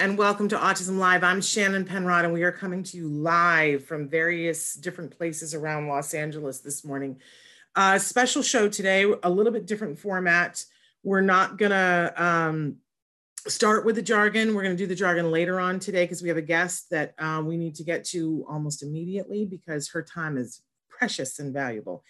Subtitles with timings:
[0.00, 1.22] And welcome to Autism Live.
[1.22, 5.88] I'm Shannon Penrod and we are coming to you live from various different places around
[5.88, 7.18] Los Angeles this morning.
[7.76, 10.64] Uh, special show today, a little bit different format.
[11.02, 12.76] We're not gonna um,
[13.46, 14.54] start with the jargon.
[14.54, 17.42] We're gonna do the jargon later on today because we have a guest that uh,
[17.44, 22.04] we need to get to almost immediately because her time is precious and valuable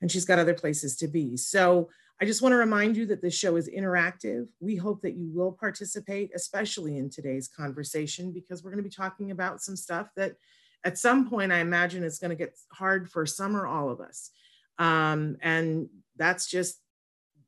[0.00, 1.36] and she's got other places to be.
[1.36, 4.46] So I just want to remind you that this show is interactive.
[4.60, 8.94] We hope that you will participate, especially in today's conversation, because we're going to be
[8.94, 10.36] talking about some stuff that
[10.82, 14.00] at some point I imagine it's going to get hard for some or all of
[14.00, 14.30] us.
[14.78, 16.80] Um, and that's just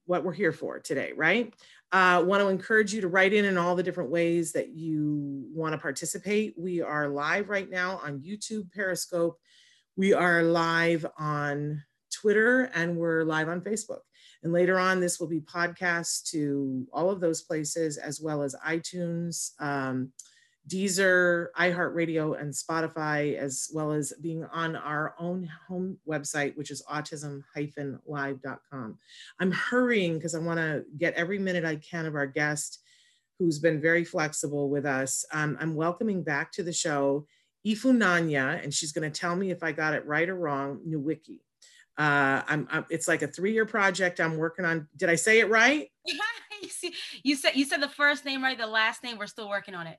[0.04, 1.54] what we're here for today, right?
[1.90, 5.46] Uh, want to encourage you to write in in all the different ways that you
[5.54, 6.54] want to participate.
[6.58, 9.38] We are live right now on YouTube, Periscope.
[9.96, 14.00] We are live on Twitter, and we're live on Facebook.
[14.42, 18.54] And later on, this will be podcast to all of those places, as well as
[18.66, 20.12] iTunes, um,
[20.68, 26.82] Deezer, iHeartRadio, and Spotify, as well as being on our own home website, which is
[26.90, 28.98] autism-live.com.
[29.40, 32.80] I'm hurrying because I want to get every minute I can of our guest,
[33.38, 35.24] who's been very flexible with us.
[35.32, 37.26] Um, I'm welcoming back to the show
[37.66, 41.40] Ifunanya, and she's going to tell me if I got it right or wrong, Nowicki.
[41.98, 44.86] Uh, I'm, I'm, it's like a three-year project I'm working on.
[44.96, 45.90] Did I say it right?
[47.24, 49.18] you said you said the first name right, the last name.
[49.18, 49.98] We're still working on it.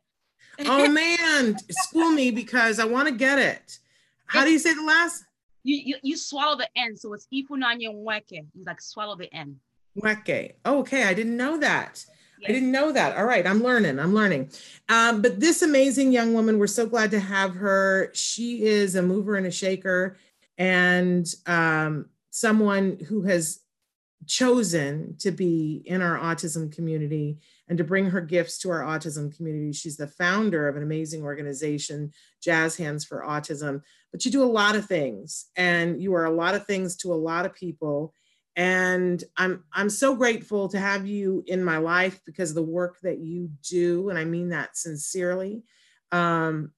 [0.65, 3.79] oh man, school me because I want to get it.
[4.27, 5.25] How do you say the last?
[5.63, 8.45] You you, you swallow the N, so it's Ifunanya Nweke.
[8.53, 9.57] You like swallow the N.
[10.01, 10.53] Nweke.
[10.65, 12.05] okay, I didn't know that.
[12.39, 12.49] Yes.
[12.49, 13.17] I didn't know that.
[13.17, 13.99] All right, I'm learning.
[13.99, 14.51] I'm learning.
[14.87, 18.11] Um, but this amazing young woman, we're so glad to have her.
[18.13, 20.15] She is a mover and a shaker
[20.59, 23.61] and um, someone who has
[24.27, 27.39] chosen to be in our autism community
[27.69, 29.71] and to bring her gifts to our autism community.
[29.71, 32.11] She's the founder of an amazing organization,
[32.43, 33.81] Jazz Hands for Autism.
[34.11, 37.13] But you do a lot of things, and you are a lot of things to
[37.13, 38.13] a lot of people.
[38.55, 42.99] And I'm I'm so grateful to have you in my life because of the work
[43.03, 45.63] that you do, and I mean that sincerely.
[46.11, 46.71] Um,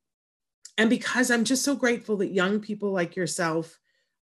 [0.77, 3.79] and because I'm just so grateful that young people like yourself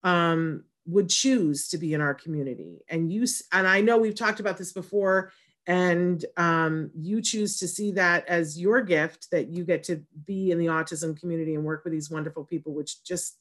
[0.02, 2.82] um, would choose to be in our community.
[2.88, 5.32] And you, and I know we've talked about this before,
[5.66, 10.50] and um, you choose to see that as your gift that you get to be
[10.50, 13.38] in the autism community and work with these wonderful people, which just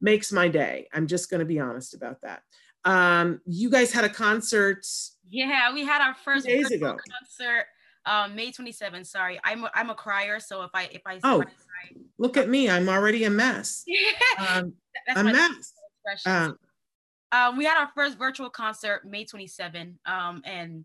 [0.00, 0.86] makes my day.
[0.92, 2.42] I'm just going to be honest about that.
[2.84, 4.86] Um, you guys had a concert.
[5.28, 7.66] Yeah, we had our first days ago concert
[8.08, 9.06] um, May 27th.
[9.06, 11.42] Sorry, I'm a, I'm a crier, so if I if I oh
[12.18, 13.84] look at me, I'm already a mess.
[14.48, 14.74] um,
[15.14, 15.72] a mess.
[16.26, 16.58] Um,
[17.32, 20.84] um, we had our first virtual concert May 27, um, and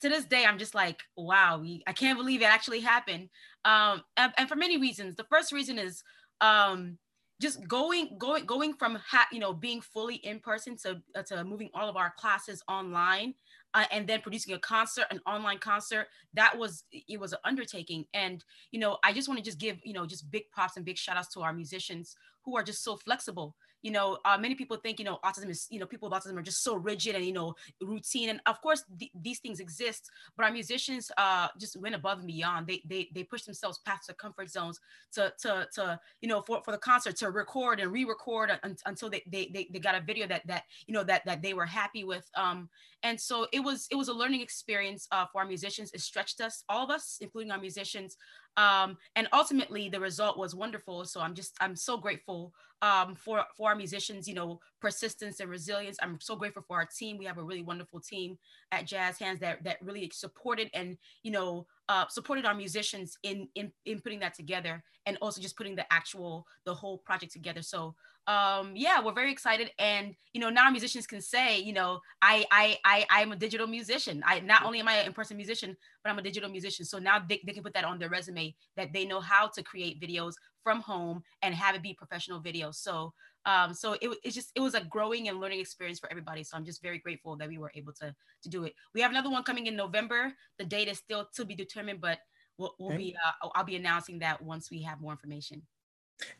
[0.00, 3.28] to this day, I'm just like, wow, we, I can't believe it actually happened.
[3.64, 5.16] Um, and, and, for many reasons.
[5.16, 6.02] The first reason is
[6.40, 6.98] um,
[7.40, 11.44] just going, going, going from ha- you know being fully in person to uh, to
[11.44, 13.34] moving all of our classes online
[13.74, 18.06] uh, and then producing a concert, an online concert, that was it was an undertaking.
[18.14, 20.84] And you know, I just want to just give you know just big props and
[20.84, 24.54] big shout outs to our musicians who are just so flexible you know, uh, many
[24.54, 27.14] people think, you know, autism is, you know, people with autism are just so rigid
[27.14, 28.30] and, you know, routine.
[28.30, 32.26] And of course, th- these things exist, but our musicians uh, just went above and
[32.26, 32.66] beyond.
[32.66, 34.80] They, they, they push themselves past their comfort zones
[35.12, 39.10] to, to, to, you know, for, for the concert to record and re-record un- until
[39.10, 41.66] they, they, they, they got a video that, that, you know, that, that they were
[41.66, 42.26] happy with.
[42.36, 42.70] Um,
[43.02, 45.92] and so it was, it was a learning experience uh, for our musicians.
[45.92, 48.16] It stretched us, all of us, including our musicians,
[48.56, 51.04] um, and ultimately the result was wonderful.
[51.04, 52.52] So i'm just i'm so grateful
[52.82, 55.96] um, for for our musicians you know persistence and resilience.
[56.02, 57.16] I'm so grateful for our team.
[57.16, 58.38] We have a really wonderful team
[58.72, 63.48] at jazz hands that that really supported and you know uh, supported our musicians in,
[63.54, 67.62] in in putting that together and also just putting the actual the whole project together.
[67.62, 67.94] So
[68.26, 69.70] um yeah we're very excited.
[69.78, 73.66] And you know now musicians can say you know i i i i'm a digital
[73.66, 74.22] musician.
[74.26, 76.84] I not only am i an in-person musician but i'm a digital musician.
[76.84, 79.62] So now they, they can put that on their resume that they know how to
[79.62, 82.76] create videos from home and have it be professional videos.
[82.76, 83.12] So
[83.46, 86.44] um so it, it just it was a growing and learning experience for everybody.
[86.44, 88.74] So i'm just very grateful that we were able to to do it.
[88.94, 90.32] We have another one coming in november.
[90.58, 92.18] The date is still to be determined but
[92.58, 92.98] we'll, we'll okay.
[92.98, 95.62] be uh, i'll be announcing that once we have more information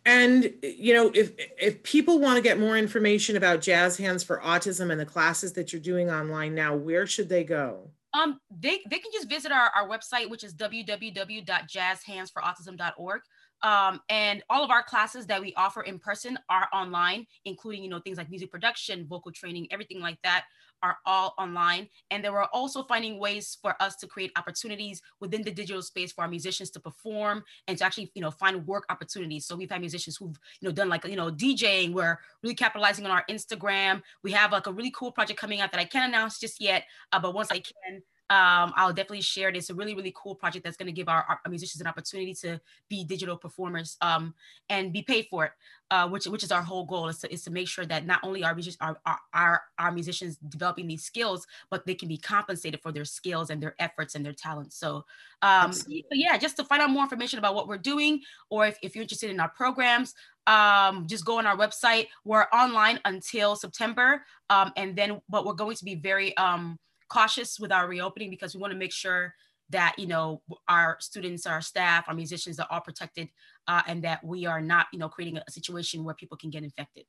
[0.04, 4.38] and you know, if if people want to get more information about Jazz Hands for
[4.38, 7.90] Autism and the classes that you're doing online now, where should they go?
[8.14, 13.20] Um, they, they can just visit our, our website, which is www.jazzhandsforautism.org.
[13.62, 17.90] Um, and all of our classes that we offer in person are online, including, you
[17.90, 20.44] know, things like music production, vocal training, everything like that
[20.84, 21.88] are all online.
[22.10, 26.12] And they were also finding ways for us to create opportunities within the digital space
[26.12, 29.46] for our musicians to perform and to actually, you know, find work opportunities.
[29.46, 31.94] So we've had musicians who've, you know, done like, you know, DJing.
[31.94, 34.02] We're really capitalizing on our Instagram.
[34.22, 36.84] We have like a really cool project coming out that I can't announce just yet,
[37.12, 39.56] uh, but once I can, um, I'll definitely share it.
[39.56, 42.32] It's a really, really cool project that's going to give our, our, musicians an opportunity
[42.36, 44.32] to be digital performers um,
[44.70, 45.52] and be paid for it,
[45.90, 48.20] uh, which which is our whole goal is to, is to make sure that not
[48.22, 48.96] only are musicians
[49.34, 53.62] are our musicians developing these skills, but they can be compensated for their skills and
[53.62, 54.76] their efforts and their talents.
[54.78, 55.04] So,
[55.42, 55.72] um,
[56.10, 59.02] yeah, just to find out more information about what we're doing, or if, if you're
[59.02, 60.14] interested in our programs,
[60.46, 62.08] um, just go on our website.
[62.24, 66.78] We're online until September, um, and then but we're going to be very um,
[67.08, 69.34] cautious with our reopening because we want to make sure
[69.70, 73.28] that you know our students our staff our musicians are all protected
[73.66, 76.62] uh, and that we are not you know creating a situation where people can get
[76.62, 77.04] infected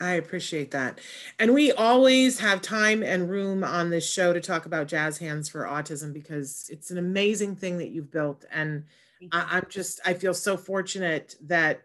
[0.00, 1.00] I appreciate that.
[1.38, 5.48] And we always have time and room on this show to talk about Jazz Hands
[5.48, 8.44] for Autism because it's an amazing thing that you've built.
[8.50, 8.84] And
[9.30, 11.82] I, am just, I feel so fortunate that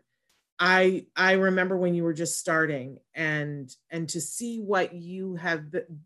[0.60, 5.64] I I remember when you were just starting and and to see what you have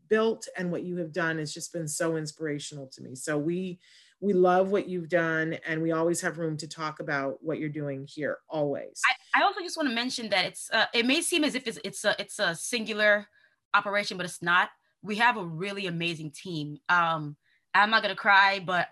[0.07, 3.15] built and what you have done has just been so inspirational to me.
[3.15, 3.79] So we
[4.21, 7.67] we love what you've done and we always have room to talk about what you're
[7.67, 9.01] doing here always.
[9.35, 11.67] I, I also just want to mention that it's uh, it may seem as if
[11.67, 13.27] it's it's a it's a singular
[13.73, 14.69] operation but it's not.
[15.01, 16.77] We have a really amazing team.
[16.89, 17.37] Um
[17.73, 18.89] I'm not going to cry but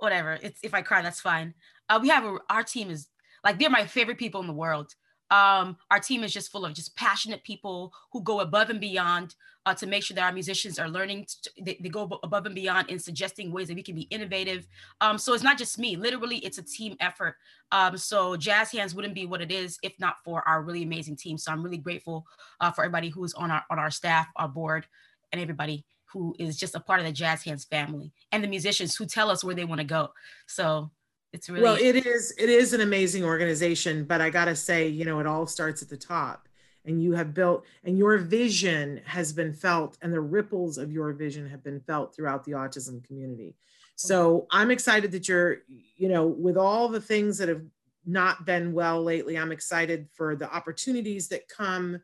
[0.00, 0.38] whatever.
[0.42, 1.54] It's if I cry that's fine.
[1.88, 3.08] Uh, we have a, our team is
[3.48, 4.94] like they're my favorite people in the world.
[5.30, 9.34] Um, our team is just full of just passionate people who go above and beyond
[9.64, 11.26] uh, to make sure that our musicians are learning.
[11.44, 14.66] To, they, they, go above and beyond in suggesting ways that we can be innovative.
[15.00, 15.96] Um, so it's not just me.
[15.96, 17.36] Literally, it's a team effort.
[17.72, 21.16] Um, so Jazz Hands wouldn't be what it is if not for our really amazing
[21.16, 21.38] team.
[21.38, 22.26] So I'm really grateful
[22.60, 24.86] uh, for everybody who's on our on our staff, our board,
[25.32, 28.94] and everybody who is just a part of the Jazz Hands family, and the musicians
[28.94, 30.10] who tell us where they want to go.
[30.46, 30.90] So
[31.32, 35.04] it's really well it is it is an amazing organization but i gotta say you
[35.04, 36.48] know it all starts at the top
[36.84, 41.12] and you have built and your vision has been felt and the ripples of your
[41.12, 43.54] vision have been felt throughout the autism community.
[43.96, 45.58] So i'm excited that you're
[45.96, 47.64] you know with all the things that have
[48.06, 52.00] not been well lately i'm excited for the opportunities that come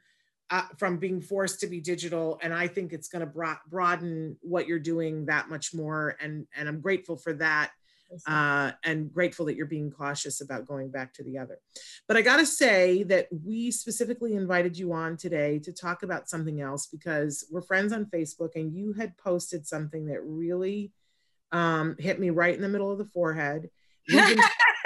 [0.51, 4.37] uh, from being forced to be digital and i think it's going to bro- broaden
[4.43, 7.71] what you're doing that much more and and i'm grateful for that
[8.27, 11.59] uh, and grateful that you're being cautious about going back to the other.
[12.07, 16.29] But I got to say that we specifically invited you on today to talk about
[16.29, 20.93] something else because we're friends on Facebook and you had posted something that really
[21.53, 23.71] um, hit me right in the middle of the forehead.
[24.09, 24.39] Been,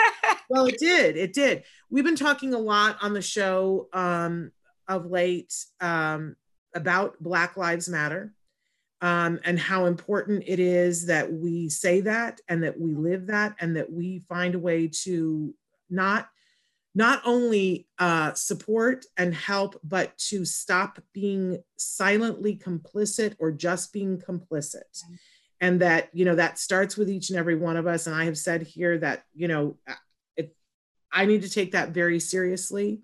[0.50, 1.17] well, it did.
[1.17, 1.64] It did.
[1.91, 4.52] We've been talking a lot on the show um,
[4.87, 6.37] of late um,
[6.75, 8.35] about Black Lives Matter
[9.00, 13.55] um, and how important it is that we say that and that we live that
[13.61, 15.55] and that we find a way to
[15.88, 16.28] not
[16.95, 24.19] not only uh, support and help but to stop being silently complicit or just being
[24.19, 24.83] complicit.
[25.61, 28.07] And that you know that starts with each and every one of us.
[28.07, 29.76] And i have said here that you know
[30.37, 30.55] it,
[31.12, 33.00] i need to take that very seriously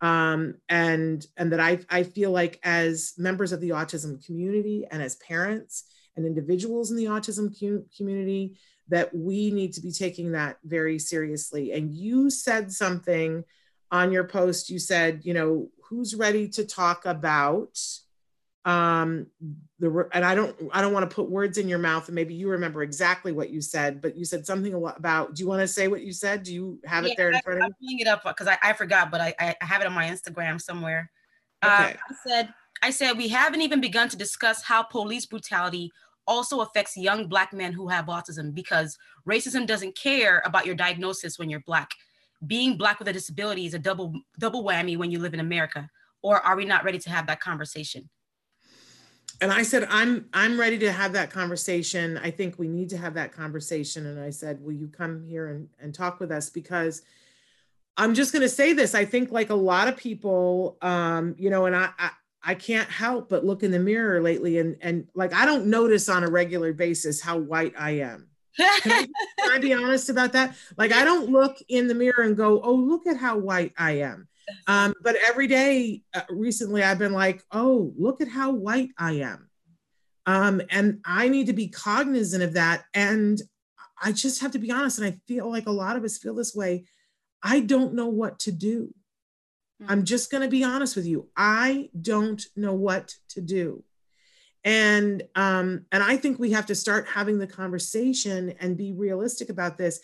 [0.00, 5.02] um, and and that I, I feel like as members of the autism community and
[5.02, 5.84] as parents
[6.16, 7.54] and individuals in the autism
[7.96, 11.72] community that we need to be taking that very seriously.
[11.72, 13.44] And you said something
[13.90, 14.70] on your post.
[14.70, 17.78] You said you know who's ready to talk about
[18.68, 19.26] um
[19.78, 22.34] the and i don't i don't want to put words in your mouth and maybe
[22.34, 25.66] you remember exactly what you said but you said something about do you want to
[25.66, 27.88] say what you said do you have yeah, it there in front I, of you
[27.88, 30.04] i'm pulling it up because I, I forgot but I, I have it on my
[30.04, 31.10] instagram somewhere
[31.62, 31.92] uh, okay.
[31.92, 35.90] Uh, i said i said we haven't even begun to discuss how police brutality
[36.28, 38.96] also affects young black men who have autism because
[39.26, 41.90] racism doesn't care about your diagnosis when you're black.
[42.46, 45.88] Being black with a disability is a double double whammy when you live in America.
[46.22, 48.08] Or are we not ready to have that conversation?
[49.40, 52.18] And I said, I'm I'm ready to have that conversation.
[52.18, 54.06] I think we need to have that conversation.
[54.06, 56.50] And I said, Will you come here and, and talk with us?
[56.50, 57.02] Because
[57.96, 58.94] I'm just gonna say this.
[58.94, 62.10] I think like a lot of people, um, you know, and I, I
[62.42, 66.08] I can't help but look in the mirror lately and and like I don't notice
[66.08, 68.28] on a regular basis how white I am.
[68.56, 69.06] Can I,
[69.40, 70.56] can I, be honest about that?
[70.76, 73.98] Like I don't look in the mirror and go, "Oh, look at how white I
[73.98, 74.28] am."
[74.66, 79.12] Um, but every day uh, recently, I've been like, "Oh, look at how white I
[79.14, 79.48] am,"
[80.26, 82.84] um, and I need to be cognizant of that.
[82.94, 83.40] And
[84.02, 86.34] I just have to be honest, and I feel like a lot of us feel
[86.34, 86.84] this way.
[87.42, 88.94] I don't know what to do.
[89.86, 91.28] I'm just going to be honest with you.
[91.36, 93.84] I don't know what to do.
[94.64, 99.50] And um, and I think we have to start having the conversation and be realistic
[99.50, 100.00] about this.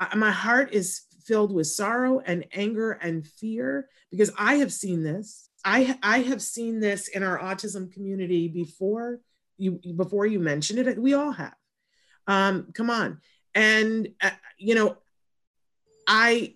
[0.00, 5.02] I, my heart is filled with sorrow and anger and fear because I have seen
[5.04, 5.50] this.
[5.64, 9.20] I I have seen this in our autism community before
[9.58, 10.98] you before you mentioned it.
[10.98, 11.54] We all have.
[12.26, 13.20] Um, come on,
[13.54, 14.96] and uh, you know,
[16.06, 16.54] I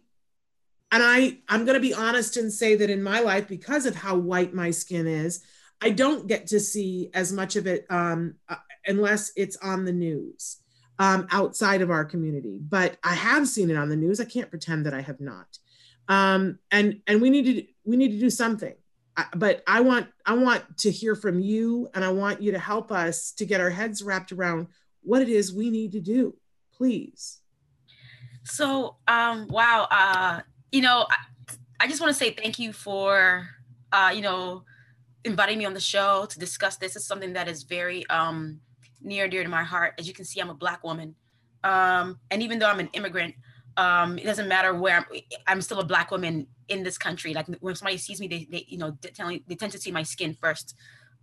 [0.91, 3.95] and I, I'm going to be honest and say that in my life, because of
[3.95, 5.43] how white my skin is,
[5.81, 9.93] I don't get to see as much of it um, uh, unless it's on the
[9.93, 10.62] news
[10.99, 12.59] um, outside of our community.
[12.61, 14.21] But I have seen it on the news.
[14.21, 15.59] I can't pretend that I have not.
[16.09, 18.75] Um, and and we need to we need to do something.
[19.17, 22.59] I, but I want I want to hear from you, and I want you to
[22.59, 24.69] help us to get our heads wrapped around
[25.03, 26.35] what it is we need to do.
[26.75, 27.41] Please.
[28.45, 30.41] So, um, wow, uh,
[30.73, 33.49] you know, I, I just want to say thank you for,
[33.93, 34.65] uh, you know,
[35.25, 36.97] inviting me on the show to discuss this.
[36.97, 38.61] It's something that is very um,
[39.05, 39.95] near and dear to my heart.
[39.99, 41.15] As you can see, I'm a Black woman.
[41.65, 43.35] Um, and even though I'm an immigrant,
[43.77, 45.05] um, it doesn't matter where I'm,
[45.47, 47.35] I'm still a Black woman in this country.
[47.35, 49.11] Like when somebody sees me, they, they you know, they,
[49.55, 50.75] tend to see my skin first.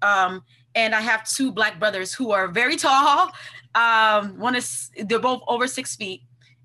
[0.01, 0.43] Um,
[0.75, 3.31] and I have two Black brothers who are very tall.
[3.75, 6.21] Um, one is, they're both over six feet.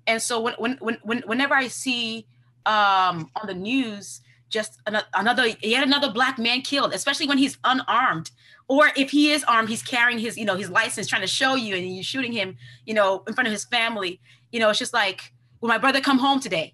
[0.07, 2.27] And so when, when, when, whenever I see
[2.65, 4.79] um, on the news just
[5.15, 8.29] another yet another black man killed especially when he's unarmed
[8.67, 11.55] or if he is armed he's carrying his you know his license trying to show
[11.55, 14.19] you and you're shooting him you know in front of his family.
[14.51, 16.73] You know it's just like will my brother come home today?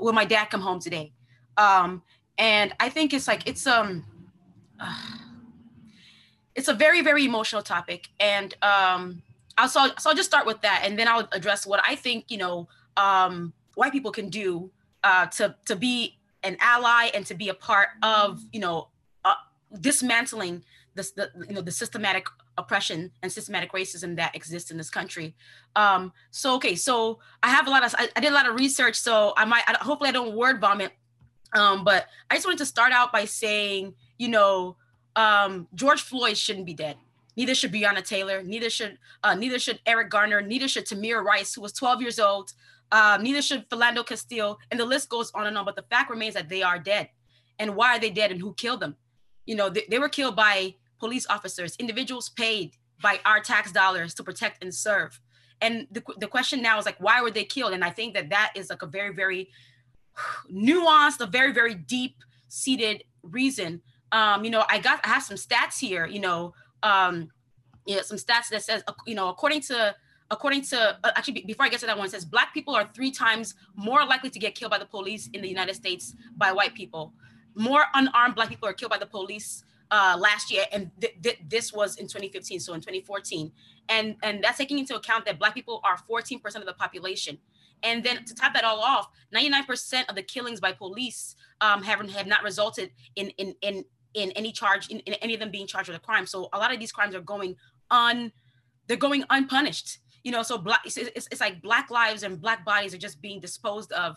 [0.00, 1.12] Will my dad come home today?
[1.56, 2.02] Um
[2.38, 4.04] and i think it's like it's um
[4.80, 4.94] uh,
[6.54, 8.08] it's a very very emotional topic.
[8.20, 9.22] And um
[9.58, 12.24] i'll so, so i'll just start with that and then i'll address what i think
[12.30, 14.70] you know um white people can do
[15.04, 18.88] uh, to to be an ally and to be a part of you know
[19.24, 19.34] uh,
[19.80, 20.62] dismantling
[20.94, 22.26] this the you know the systematic
[22.58, 25.34] oppression and systematic racism that exists in this country.
[25.76, 28.54] Um, so okay, so I have a lot of I, I did a lot of
[28.54, 30.92] research, so I might I, hopefully I don't word vomit.
[31.54, 34.76] Um, but I just wanted to start out by saying, you know,
[35.16, 36.96] um, George Floyd shouldn't be dead.
[37.36, 38.42] Neither should Breonna Taylor.
[38.42, 40.40] Neither should uh, neither should Eric Garner.
[40.40, 42.52] Neither should Tamir Rice, who was 12 years old,
[42.92, 45.64] um, neither should Philando Castile, and the list goes on and on.
[45.64, 47.08] But the fact remains that they are dead.
[47.58, 48.96] And why are they dead and who killed them?
[49.46, 54.14] You know, they, they were killed by police officers, individuals paid by our tax dollars
[54.14, 55.20] to protect and serve.
[55.60, 57.72] And the, the question now is like, why were they killed?
[57.72, 59.50] And I think that that is like a very, very
[60.48, 62.16] nuanced, a very, very deep
[62.46, 63.82] seated reason.
[64.12, 66.54] Um, you know, I got, I have some stats here, you know,
[66.84, 67.14] um,
[67.84, 69.94] you know, some stats that says, you know, according to
[70.30, 72.88] according to uh, actually before I get to that one, it says black people are
[72.94, 76.52] three times more likely to get killed by the police in the United States by
[76.52, 77.12] white people.
[77.54, 81.38] More unarmed black people are killed by the police uh, last year, and th- th-
[81.48, 83.52] this was in 2015, so in 2014,
[83.90, 87.38] and and that's taking into account that black people are 14% of the population.
[87.84, 92.00] And then to top that all off, 99% of the killings by police um, have,
[92.10, 93.84] have not resulted in in in
[94.14, 96.26] in any charge in, in any of them being charged with a crime.
[96.26, 97.56] So a lot of these crimes are going
[97.90, 98.32] un
[98.88, 102.64] they're going unpunished you know so black it's, it's, it's like black lives and black
[102.64, 104.16] bodies are just being disposed of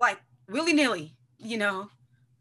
[0.00, 0.18] like
[0.48, 1.88] willy-nilly you know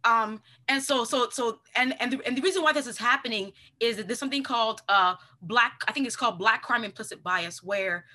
[0.05, 3.51] um and so so so and and the, and the reason why this is happening
[3.79, 7.63] is that there's something called uh black i think it's called black crime implicit bias
[7.63, 8.05] where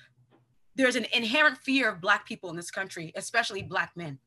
[0.75, 4.19] there's an inherent fear of black people in this country especially black men.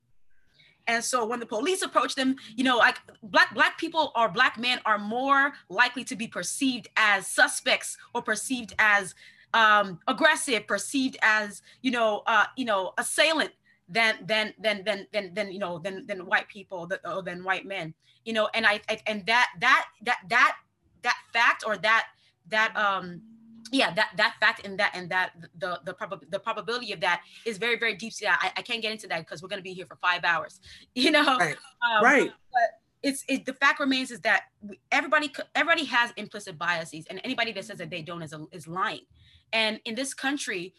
[0.87, 4.59] And so when the police approach them, you know, like black black people or black
[4.59, 9.14] men are more likely to be perceived as suspects or perceived as
[9.54, 13.52] um, aggressive, perceived as you know, uh, you know, assailant
[13.88, 17.67] than than than than than than you know than than white people or than white
[17.67, 17.95] men.
[18.25, 20.57] You know, and I, I and that that that that
[21.03, 22.07] that fact or that
[22.49, 23.23] that um
[23.71, 27.23] yeah that that fact and that and that the the prob- the probability of that
[27.47, 29.64] is very very deep so I, I can't get into that because we're going to
[29.64, 30.61] be here for five hours
[30.95, 31.57] you know right,
[31.91, 32.33] um, right.
[32.53, 34.45] but it's it, the fact remains is that
[34.93, 38.67] everybody everybody has implicit biases and anybody that says that they don't is, a, is
[38.67, 39.07] lying
[39.53, 40.75] and in this country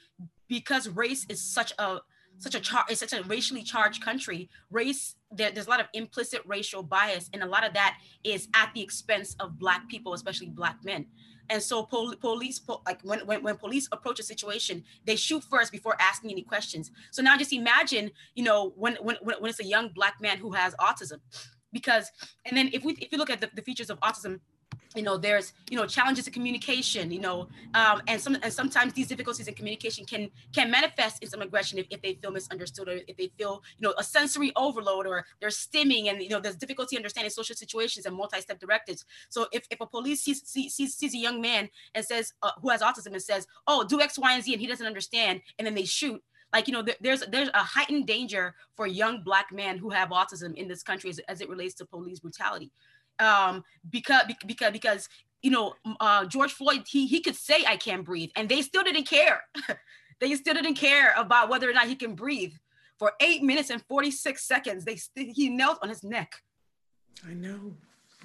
[0.47, 1.99] because race is such a
[2.37, 5.87] such a char- it's such a racially charged country race there, there's a lot of
[5.93, 10.13] implicit racial bias and a lot of that is at the expense of black people
[10.13, 11.05] especially black men.
[11.49, 15.43] And so pol- police po- like when, when when police approach a situation they shoot
[15.43, 16.91] first before asking any questions.
[17.11, 20.51] So now just imagine you know when when when it's a young black man who
[20.51, 21.19] has autism.
[21.71, 22.09] Because
[22.45, 24.39] and then if we if you look at the, the features of autism
[24.95, 28.93] you know there's you know challenges in communication you know um, and some and sometimes
[28.93, 32.87] these difficulties in communication can can manifest in some aggression if, if they feel misunderstood
[32.87, 36.39] or if they feel you know a sensory overload or they're stimming and you know
[36.39, 39.05] there's difficulty understanding social situations and multi-step directives.
[39.29, 42.69] So if, if a police sees, sees, sees a young man and says uh, who
[42.69, 45.65] has autism and says oh do x y and z and he doesn't understand and
[45.65, 46.21] then they shoot
[46.53, 50.55] like you know there's there's a heightened danger for young black men who have autism
[50.55, 52.71] in this country as, as it relates to police brutality
[53.19, 55.09] um because because because
[55.41, 58.83] you know uh george floyd he he could say i can't breathe and they still
[58.83, 59.41] didn't care.
[60.19, 62.53] They still didn't care about whether or not he can breathe.
[62.97, 66.41] For eight minutes and 46 seconds they he knelt on his neck.
[67.27, 67.75] I know.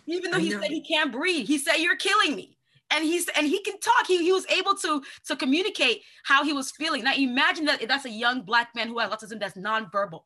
[0.07, 0.61] Even though I he know.
[0.61, 2.57] said he can't breathe he said you're killing me.
[2.93, 4.07] And he's and he can talk.
[4.07, 7.03] He, he was able to to communicate how he was feeling.
[7.03, 10.23] Now imagine that that's a young black man who has autism that's nonverbal.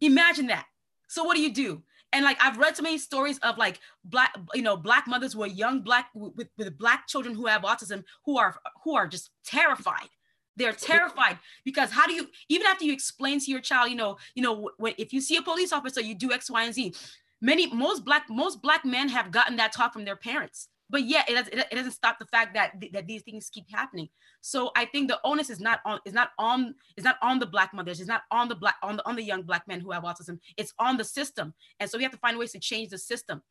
[0.00, 0.66] Imagine that.
[1.08, 1.82] So what do you do
[2.16, 5.42] and like I've read so many stories of like black, you know, black mothers who
[5.42, 9.30] are young black with, with black children who have autism who are who are just
[9.44, 10.08] terrified.
[10.56, 14.16] They're terrified because how do you even after you explain to your child, you know,
[14.34, 16.94] you know, when if you see a police officer, you do X, Y, and Z.
[17.42, 21.24] Many most black most black men have gotten that talk from their parents but yeah,
[21.28, 24.08] it, it, doesn't stop the fact that that these things keep happening.
[24.40, 27.46] So i think the onus is not on is not on is not on the
[27.46, 29.90] black mothers it's not on the black on the on the young black men who
[29.90, 31.54] have autism it's on the system.
[31.80, 33.42] And so we have to find ways to change the system.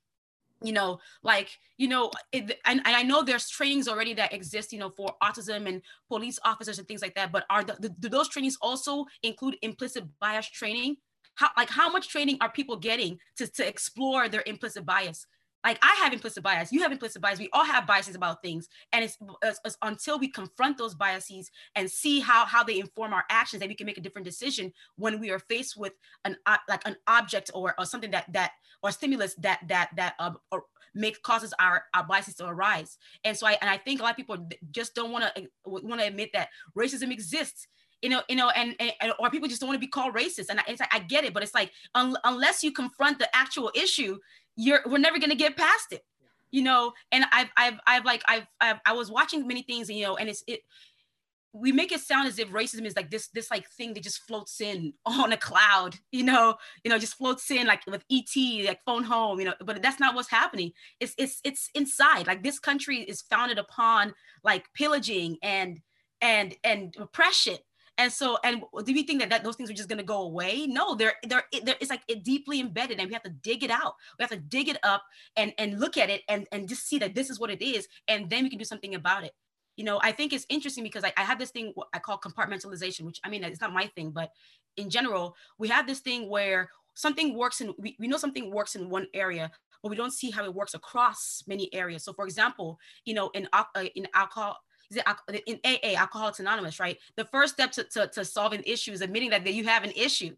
[0.62, 4.71] You know like you know it, and, and i know there's trainings already that exist
[4.71, 7.89] you know for autism and police officers and things like that but are the, the,
[7.89, 10.95] do those trainings also include implicit bias training?
[11.36, 15.27] How like how much training are people getting to, to explore their implicit bias
[15.65, 17.39] like I have implicit bias, you have implicit bias.
[17.39, 21.49] We all have biases about things, and it's, it's, it's, until we confront those biases
[21.75, 24.71] and see how how they inform our actions that we can make a different decision
[24.95, 28.51] when we are faced with an uh, like an object or, or something that that
[28.84, 32.97] or stimulus that that that uh, or make causes our, our biases to arise.
[33.23, 35.99] And so I and I think a lot of people just don't want to want
[35.99, 37.67] to admit that racism exists
[38.01, 40.49] you know, you know, and, and or people just don't want to be called racist.
[40.49, 43.71] And I, like, I get it, but it's like un, unless you confront the actual
[43.73, 44.19] issue,
[44.55, 46.03] you're we're never gonna get past it
[46.51, 46.93] you know?
[47.11, 50.15] And i've i've i've like i've, I've i was watching many things and you know
[50.15, 50.61] and it's it
[51.57, 54.21] we make it sound as if racism is like this this like thing that just
[54.27, 56.55] floats in on a cloud you know?
[56.83, 59.53] You know just floats in like with et like phone home you know?
[59.63, 60.71] But that's not what's happening.
[60.99, 62.27] It's it's it's inside.
[62.27, 64.13] Like this country is founded upon
[64.43, 65.79] like pillaging and
[66.21, 67.57] and and oppression
[67.97, 70.23] and so, and do we think that, that those things are just going to go
[70.23, 70.67] away?
[70.67, 73.71] No, they're, they're, they're, it's like it deeply embedded and we have to dig it
[73.71, 73.93] out.
[74.19, 75.03] We have to dig it up
[75.38, 77.88] and, and look at it and, and just see that this is what it is.
[78.08, 79.31] And then we can do something about it.
[79.77, 83.01] You know, I think it's interesting because I, I have this thing I call compartmentalization,
[83.01, 84.31] which I mean, it's not my thing, but
[84.77, 88.75] in general, we have this thing where something works in, we, we know something works
[88.75, 92.03] in one area, but we don't see how it works across many areas.
[92.03, 93.63] So for example, you know, in, uh,
[93.95, 94.58] in alcohol,
[95.45, 96.97] in AA, Alcoholics Anonymous, right?
[97.15, 100.35] The first step to, to, to solving issues, admitting that, that you have an issue.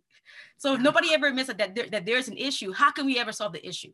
[0.58, 3.20] So if nobody ever admits that, that, there, that there's an issue, how can we
[3.20, 3.92] ever solve the issue?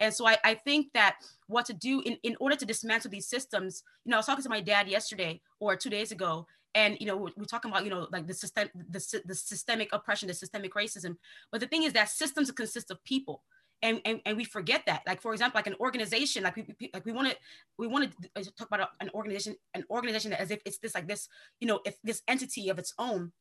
[0.00, 3.28] And so I, I think that what to do in, in order to dismantle these
[3.28, 6.96] systems, you know, I was talking to my dad yesterday or two days ago, and
[7.00, 10.26] you know, we're, we're talking about, you know, like the system, the, the systemic oppression,
[10.28, 11.16] the systemic racism.
[11.52, 13.42] But the thing is that systems consist of people
[13.82, 15.02] and, and, and we forget that.
[15.06, 17.36] Like for example like an organization like we, like we want to
[17.78, 21.08] we want to uh, talk about an organization an organization as if it's this like
[21.08, 21.28] this
[21.60, 23.32] you know if this entity of its own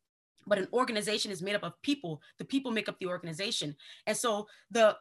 [0.46, 2.22] but an organization is made up of people.
[2.38, 3.76] The people make up the organization.
[4.08, 4.98] And so the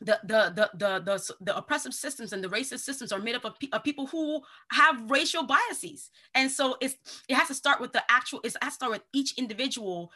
[0.00, 3.44] the, the the the the the oppressive systems and the racist systems are made up
[3.44, 6.10] of, pe- of, people who have racial biases.
[6.34, 6.96] And so it's
[7.28, 10.10] it has to start with the actual it has to start with each individual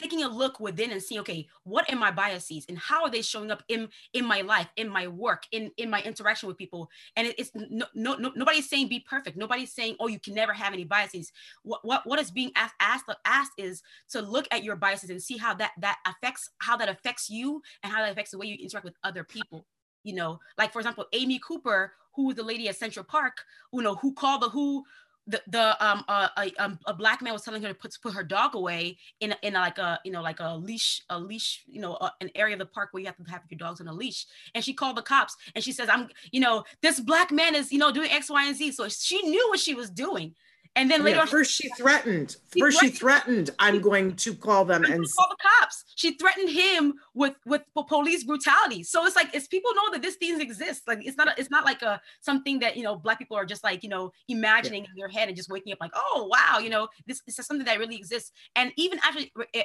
[0.00, 3.22] taking a look within and seeing okay what are my biases and how are they
[3.22, 6.90] showing up in in my life in my work in in my interaction with people?
[7.16, 9.36] And it, it's no, no, no nobody's saying be perfect.
[9.36, 11.32] Nobody's saying oh you can never have any biases.
[11.62, 15.22] What what, what is being asked, asked asked is to look at your biases and
[15.22, 18.46] see how that that affects how that affects you and how that affects the way
[18.46, 19.66] you interact with other people
[20.02, 20.40] you know?
[20.56, 24.12] Like for example amy cooper who was the lady at Central Park, you know, who
[24.12, 24.84] called the who
[25.26, 28.00] the the um uh, a, um, a black man was telling her to put to
[28.00, 31.62] put her dog away in in like a you know like a leash a leash
[31.66, 33.88] you know an area of the park where you have to have your dogs on
[33.88, 34.26] a leash.
[34.54, 37.70] And she called the cops and she says I'm you know this black man is
[37.72, 38.72] you know doing X Y and Z.
[38.72, 40.34] So she knew what she was doing
[40.76, 42.36] and then later yeah, on, first she threatened.
[42.56, 43.50] First she threatened.
[43.58, 45.84] I'm going to call them and call the cops.
[45.96, 48.84] She threatened him with with police brutality.
[48.84, 50.82] So it's like it's people know that this things exist.
[50.86, 53.44] Like it's not a, it's not like a something that you know black people are
[53.44, 54.90] just like you know imagining yeah.
[54.90, 57.46] in their head and just waking up like oh wow you know this, this is
[57.46, 58.30] something that really exists.
[58.54, 59.22] And even after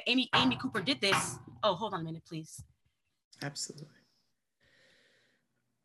[0.08, 1.38] Amy Amy Cooper did this.
[1.62, 2.64] Oh hold on a minute please.
[3.42, 3.86] Absolutely.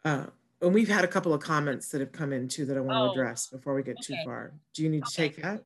[0.04, 0.26] Uh,
[0.62, 3.00] and we've had a couple of comments that have come in too that I want
[3.00, 4.16] oh, to address before we get okay.
[4.16, 4.54] too far.
[4.74, 5.64] Do you need to take that?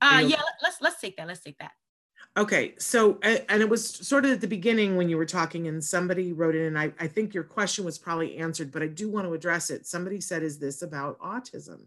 [0.00, 1.26] Uh, yeah, let's let's take that.
[1.26, 1.72] Let's take that.
[2.36, 5.82] Okay, so and it was sort of at the beginning when you were talking, and
[5.82, 9.08] somebody wrote in, and I, I think your question was probably answered, but I do
[9.08, 9.86] want to address it.
[9.86, 11.82] Somebody said, "Is this about autism?"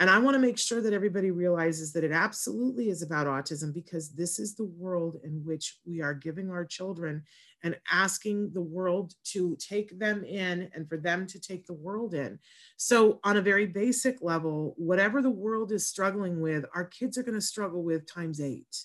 [0.00, 3.72] And I want to make sure that everybody realizes that it absolutely is about autism
[3.72, 7.22] because this is the world in which we are giving our children
[7.62, 12.14] and asking the world to take them in and for them to take the world
[12.14, 12.38] in.
[12.78, 17.22] So, on a very basic level, whatever the world is struggling with, our kids are
[17.22, 18.84] going to struggle with times eight,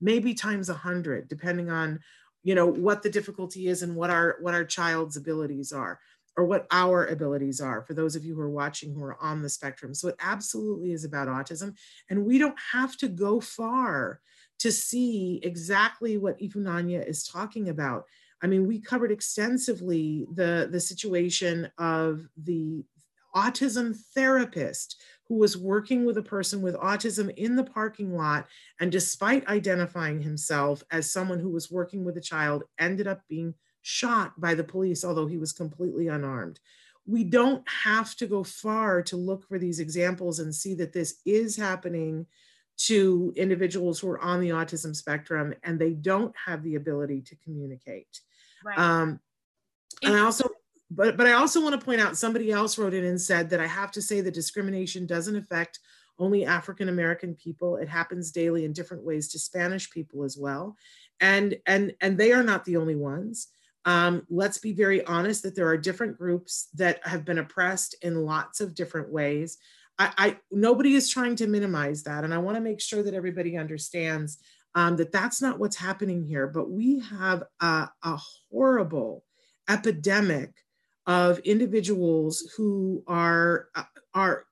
[0.00, 2.00] maybe times a hundred, depending on
[2.42, 5.98] you know what the difficulty is and what our what our child's abilities are
[6.36, 9.42] or what our abilities are for those of you who are watching who are on
[9.42, 9.94] the spectrum.
[9.94, 11.76] So it absolutely is about autism.
[12.10, 14.20] And we don't have to go far
[14.60, 18.04] to see exactly what Ifunanya is talking about.
[18.42, 22.84] I mean, we covered extensively the, the situation of the
[23.34, 28.46] autism therapist who was working with a person with autism in the parking lot
[28.80, 33.54] and despite identifying himself as someone who was working with a child ended up being
[33.86, 36.58] shot by the police, although he was completely unarmed.
[37.06, 41.20] We don't have to go far to look for these examples and see that this
[41.26, 42.24] is happening
[42.76, 47.36] to individuals who are on the autism spectrum and they don't have the ability to
[47.36, 48.20] communicate.
[48.64, 48.78] Right.
[48.78, 49.20] Um,
[50.02, 50.48] and I also,
[50.90, 53.60] but but I also want to point out somebody else wrote in and said that
[53.60, 55.78] I have to say that discrimination doesn't affect
[56.18, 57.76] only African American people.
[57.76, 60.74] It happens daily in different ways to Spanish people as well,
[61.20, 63.48] and and and they are not the only ones.
[63.84, 68.24] Um, let's be very honest that there are different groups that have been oppressed in
[68.24, 69.58] lots of different ways.
[69.98, 73.14] I, I nobody is trying to minimize that, and I want to make sure that
[73.14, 74.38] everybody understands
[74.74, 76.46] um, that that's not what's happening here.
[76.46, 78.18] But we have a, a
[78.50, 79.24] horrible
[79.68, 80.50] epidemic
[81.06, 84.46] of individuals who are uh, are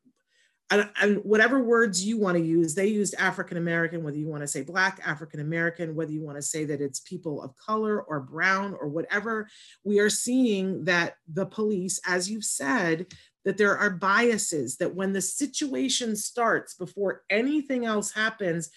[0.72, 4.42] and, and whatever words you want to use, they used African American, whether you want
[4.42, 8.00] to say Black, African American, whether you want to say that it's people of color
[8.02, 9.48] or brown or whatever,
[9.84, 13.06] we are seeing that the police, as you've said,
[13.44, 18.70] that there are biases, that when the situation starts before anything else happens,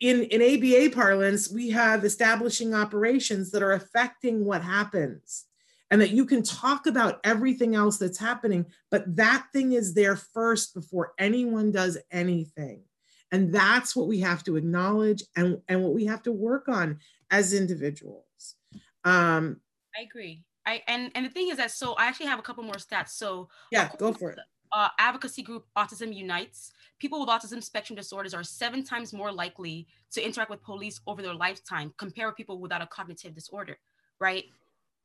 [0.00, 5.46] in, in ABA parlance, we have establishing operations that are affecting what happens
[5.94, 10.16] and that you can talk about everything else that's happening, but that thing is there
[10.16, 12.82] first before anyone does anything.
[13.30, 16.98] And that's what we have to acknowledge and, and what we have to work on
[17.30, 18.56] as individuals.
[19.04, 19.60] Um,
[19.96, 20.42] I agree.
[20.66, 23.10] I and and the thing is that so I actually have a couple more stats.
[23.10, 24.40] So yeah, go for it.
[24.72, 26.72] Uh, advocacy group Autism Unites.
[26.98, 31.22] People with autism spectrum disorders are seven times more likely to interact with police over
[31.22, 33.78] their lifetime compared with people without a cognitive disorder,
[34.18, 34.46] right?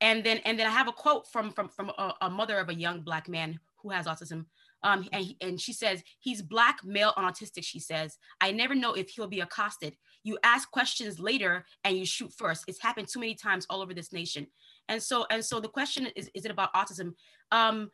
[0.00, 2.68] And then and then I have a quote from from from a, a mother of
[2.68, 4.46] a young black man who has autism.
[4.82, 7.64] Um, and, he, and she says he's black, male, and autistic.
[7.64, 9.94] She says, I never know if he'll be accosted.
[10.24, 12.64] You ask questions later and you shoot first.
[12.66, 14.46] It's happened too many times all over this nation.
[14.88, 17.12] And so and so the question is, is it about autism?
[17.52, 17.90] Um,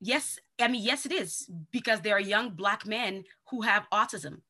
[0.00, 4.40] yes, I mean yes, it is because there are young black men who have autism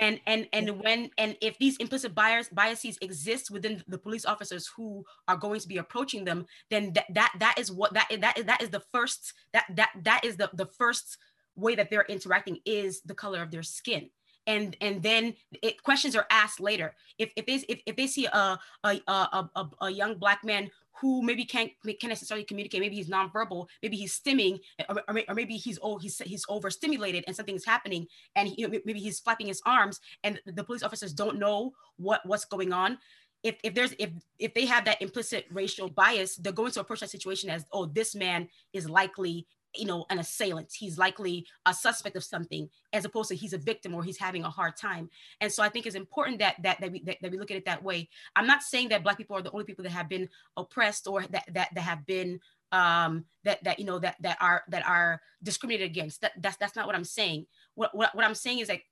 [0.00, 4.70] and and and when and if these implicit bias biases exist within the police officers
[4.76, 8.38] who are going to be approaching them then that that, that is what that that
[8.38, 11.18] is that is the first that that that is the the first
[11.56, 14.10] way that they're interacting is the color of their skin.
[14.46, 16.94] And and then it, questions are asked later.
[17.18, 20.70] If if they if, if they see a a, a a a young black man
[21.00, 22.80] who maybe can't can't necessarily communicate.
[22.80, 23.66] Maybe he's nonverbal.
[23.82, 28.06] Maybe he's stimming, or, or maybe he's oh he's he's overstimulated and something is happening,
[28.34, 32.44] and he, maybe he's flapping his arms, and the police officers don't know what what's
[32.44, 32.98] going on.
[33.42, 37.00] If, if there's if if they have that implicit racial bias, they're going to approach
[37.00, 39.46] that situation as oh this man is likely
[39.78, 43.58] you know an assailant he's likely a suspect of something as opposed to he's a
[43.58, 45.08] victim or he's having a hard time
[45.40, 47.56] and so i think it's important that that that we, that, that we look at
[47.56, 50.08] it that way i'm not saying that black people are the only people that have
[50.08, 52.40] been oppressed or that that, that have been
[52.72, 56.20] um, that that you know that that are that are discriminated against.
[56.20, 57.46] That that's that's not what I'm saying.
[57.74, 58.84] What what, what I'm saying is like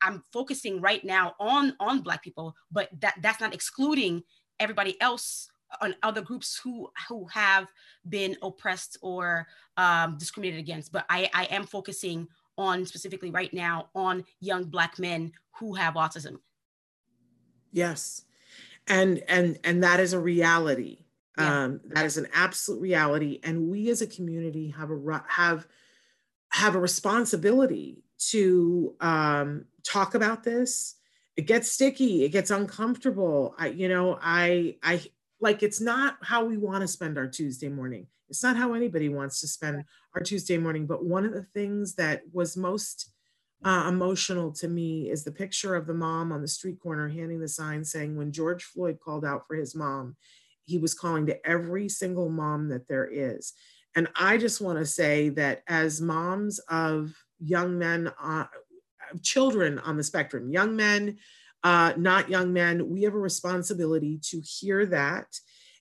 [0.00, 4.22] I'm focusing right now on on Black people, but that that's not excluding
[4.60, 5.50] everybody else
[5.80, 7.66] on other groups who who have
[8.08, 10.92] been oppressed or um, discriminated against.
[10.92, 15.94] But I I am focusing on specifically right now on young Black men who have
[15.94, 16.38] autism.
[17.72, 18.24] Yes,
[18.86, 21.04] and and and that is a reality
[21.38, 21.64] yeah.
[21.64, 25.66] Um, that is an absolute reality, and we as a community have a have
[26.50, 30.96] have a responsibility to um, talk about this.
[31.36, 32.24] It gets sticky.
[32.24, 33.54] It gets uncomfortable.
[33.56, 35.02] I, you know, I, I
[35.40, 38.06] like it's not how we want to spend our Tuesday morning.
[38.28, 40.86] It's not how anybody wants to spend our Tuesday morning.
[40.86, 43.10] But one of the things that was most
[43.64, 47.40] uh, emotional to me is the picture of the mom on the street corner handing
[47.40, 50.16] the sign saying, when George Floyd called out for his mom,
[50.64, 53.54] he was calling to every single mom that there is.
[53.96, 58.44] And I just want to say that as moms of young men, uh,
[59.22, 61.16] children on the spectrum, young men,
[61.64, 65.26] uh, not young men, we have a responsibility to hear that.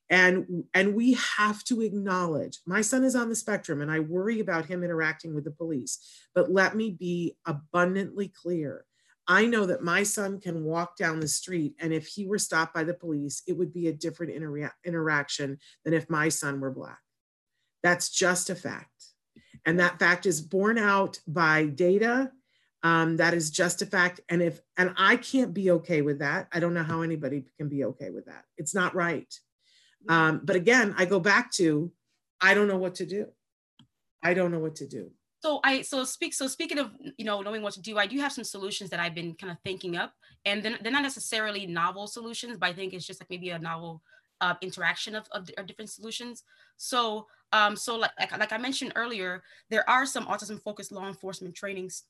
[0.09, 4.39] And, and we have to acknowledge my son is on the spectrum and I worry
[4.39, 5.99] about him interacting with the police.
[6.33, 8.85] But let me be abundantly clear
[9.27, 12.73] I know that my son can walk down the street, and if he were stopped
[12.73, 16.71] by the police, it would be a different intera- interaction than if my son were
[16.71, 16.99] Black.
[17.83, 18.91] That's just a fact.
[19.65, 22.31] And that fact is borne out by data.
[22.83, 24.21] Um, that is just a fact.
[24.29, 26.47] And if, and I can't be okay with that.
[26.51, 28.43] I don't know how anybody can be okay with that.
[28.57, 29.33] It's not right.
[30.07, 31.91] Um, but again, I go back to,
[32.39, 33.27] I don't know what to do.
[34.23, 35.11] I don't know what to do
[35.47, 38.17] so I so speak so speaking of you know knowing what to do, I do
[38.19, 40.13] have some solutions that I've been kind of thinking up,
[40.45, 43.59] and then they're not necessarily novel solutions, but I think it's just like maybe a
[43.59, 44.01] novel
[44.41, 46.43] uh, interaction of, of, of, different solutions.
[46.77, 51.07] So um so like, like like I mentioned earlier, there are some autism focused law
[51.07, 52.03] enforcement trainings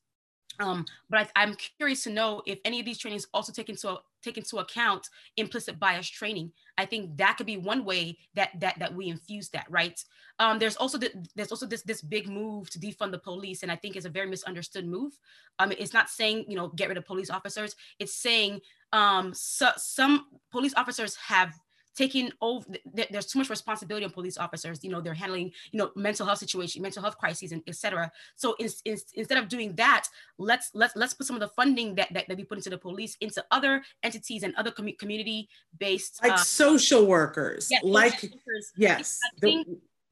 [0.60, 3.96] um, but I, am curious to know if any of these trainings also take into
[4.22, 6.52] take into account implicit bias training.
[6.76, 10.02] I think that could be one way that that that we infuse that, right?
[10.40, 13.70] Um, there's also the, there's also this this big move to defund the police, and
[13.70, 15.12] I think it's a very misunderstood move.
[15.58, 17.76] Um, it's not saying you know get rid of police officers.
[17.98, 18.60] It's saying
[18.92, 21.54] um, so, some police officers have
[21.98, 22.64] taking over
[23.10, 26.38] there's too much responsibility on police officers you know they're handling you know mental health
[26.38, 30.06] situation mental health crises and etc so in, in, instead of doing that
[30.38, 32.78] let's let's let's put some of the funding that, that, that we put into the
[32.78, 35.48] police into other entities and other com- community
[35.80, 38.72] based like uh, social workers yeah, like workers.
[38.76, 39.64] yes the,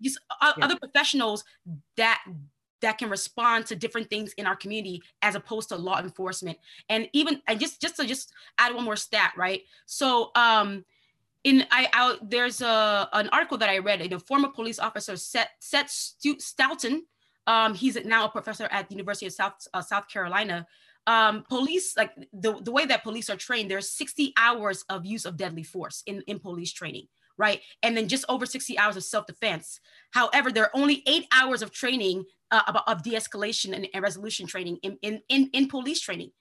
[0.03, 0.53] just yeah.
[0.64, 1.44] other professionals
[1.96, 2.20] that
[2.83, 7.09] that can respond to different things in our community as opposed to law enforcement and
[7.12, 10.85] even and just just to just add one more stat right so um
[11.47, 14.03] in I, I there's a an article that I read.
[14.03, 17.07] You know, former police officer Seth, Seth Stoughton.
[17.47, 20.67] Um, he's now a professor at the University of South uh, South Carolina.
[21.07, 23.71] Um, police like the, the way that police are trained.
[23.71, 27.07] There's 60 hours of use of deadly force in in police training,
[27.39, 27.61] right?
[27.85, 29.79] And then just over 60 hours of self defense.
[30.11, 34.03] However, there are only eight hours of training uh, about of de escalation and, and
[34.03, 36.33] resolution training in, in in in police training.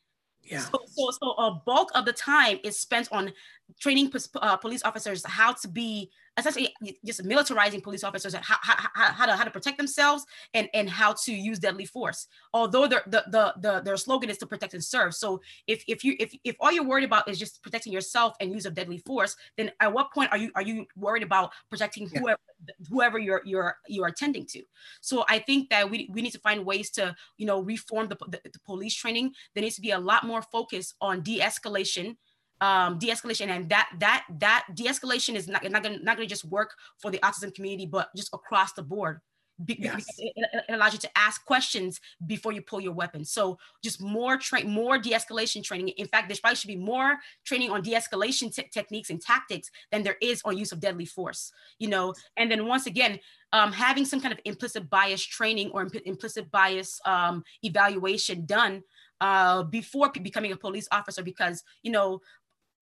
[0.46, 0.60] Yeah.
[0.60, 3.34] So, so, so a bulk of the time is spent on
[3.80, 6.74] training uh, police officers how to be essentially
[7.06, 11.14] just militarizing police officers how, how, how, to, how to protect themselves and, and how
[11.14, 12.28] to use deadly force.
[12.54, 15.14] Although the, the, the, their slogan is to protect and serve.
[15.14, 18.52] So if, if you if, if all you're worried about is just protecting yourself and
[18.52, 22.08] use of deadly force then at what point are you are you worried about protecting
[22.10, 22.74] whoever yeah.
[22.90, 24.62] whoever you're you're you're attending to?
[25.02, 28.18] So i think that we, we need to find ways to you know reform the,
[28.28, 29.34] the, the police training.
[29.54, 32.18] There needs to be a lot more focus on de-escalation
[32.62, 33.48] um, de-escalation.
[33.48, 37.20] And that that that de-escalation is not, not gonna not gonna just work for the
[37.20, 39.22] autism community but just across the board.
[39.64, 40.06] Be, yes.
[40.18, 43.24] it, it, allows you to ask questions before you pull your weapon.
[43.24, 45.90] So just more train more de-escalation training.
[45.90, 47.16] In fact there probably should be more
[47.46, 51.88] training on de-escalation techniques and tactics than there is on use of deadly force you
[51.88, 52.14] know?
[52.38, 53.20] And then once again
[53.54, 58.84] um, having some kind of implicit bias training or imp- implicit bias um, evaluation done
[59.22, 62.20] uh, before becoming a police officer because you know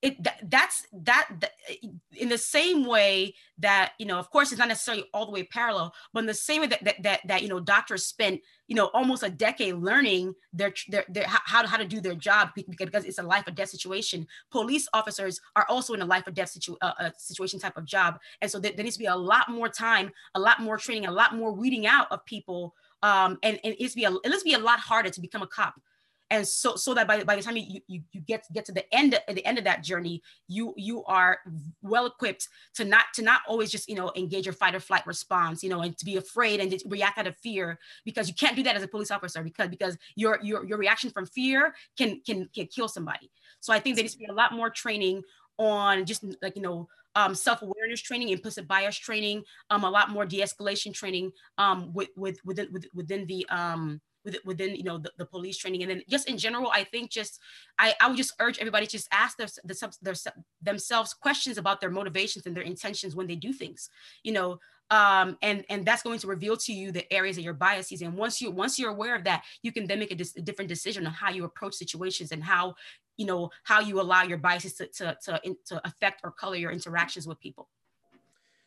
[0.03, 1.51] it that, that's that, that,
[2.11, 5.43] in the same way that you know of course it's not necessarily all the way
[5.43, 8.75] parallel but in the same way that that that, that you know doctors spent you
[8.75, 12.49] know almost a decade learning their, their their how to how to do their job
[12.53, 14.27] because it's a life or death situation.
[14.51, 17.85] Police officers are also in a life or death situ, uh, uh, situation type of
[17.85, 18.19] job.
[18.41, 21.05] And so there, there needs to be a lot more time a lot more training
[21.05, 24.11] a lot more weeding out of people um, and, and it needs to be a,
[24.11, 25.75] it needs to be a lot harder to become a cop
[26.33, 28.83] and so so that by, by the time you, you you get get to the
[28.93, 31.37] end at the end of that journey you you are
[31.83, 35.05] well equipped to not to not always just you know engage your fight or flight
[35.05, 38.55] response you know and to be afraid and react out of fear because you can't
[38.55, 42.19] do that as a police officer because because your your your reaction from fear can
[42.25, 43.29] can can kill somebody.
[43.59, 45.21] So i think there needs to be a lot more training
[45.59, 50.25] on just like you know um, self-awareness training, implicit bias training, um, a lot more
[50.25, 54.01] de-escalation training um, with, with, within, within the um,
[54.45, 55.81] within you know the, the, police training.
[55.83, 57.39] And then just in general i think just
[57.79, 59.47] i, I would just urge everybody to just ask their,
[60.01, 60.13] their,
[60.61, 63.89] themselves questions about their motivations and their intentions when they do things
[64.23, 64.59] you know
[64.89, 68.01] um, and and that's going to reveal to you the areas of your biases.
[68.01, 70.41] And once you once you're aware of that you can then make a, dis- a
[70.41, 72.75] different decision on how you approach situations and how
[73.17, 76.71] you know how you allow your biases to to to, to affect or color your
[76.71, 77.69] interactions with people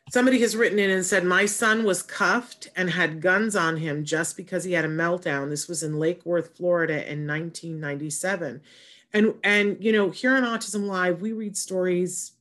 [0.08, 4.04] Somebody has written in and said, My son was cuffed and had guns on him
[4.04, 5.50] just because he had a meltdown.
[5.50, 8.60] This was in Lake Worth, Florida in 1997.
[9.12, 12.32] And, and you know, here on Autism Live, we read stories,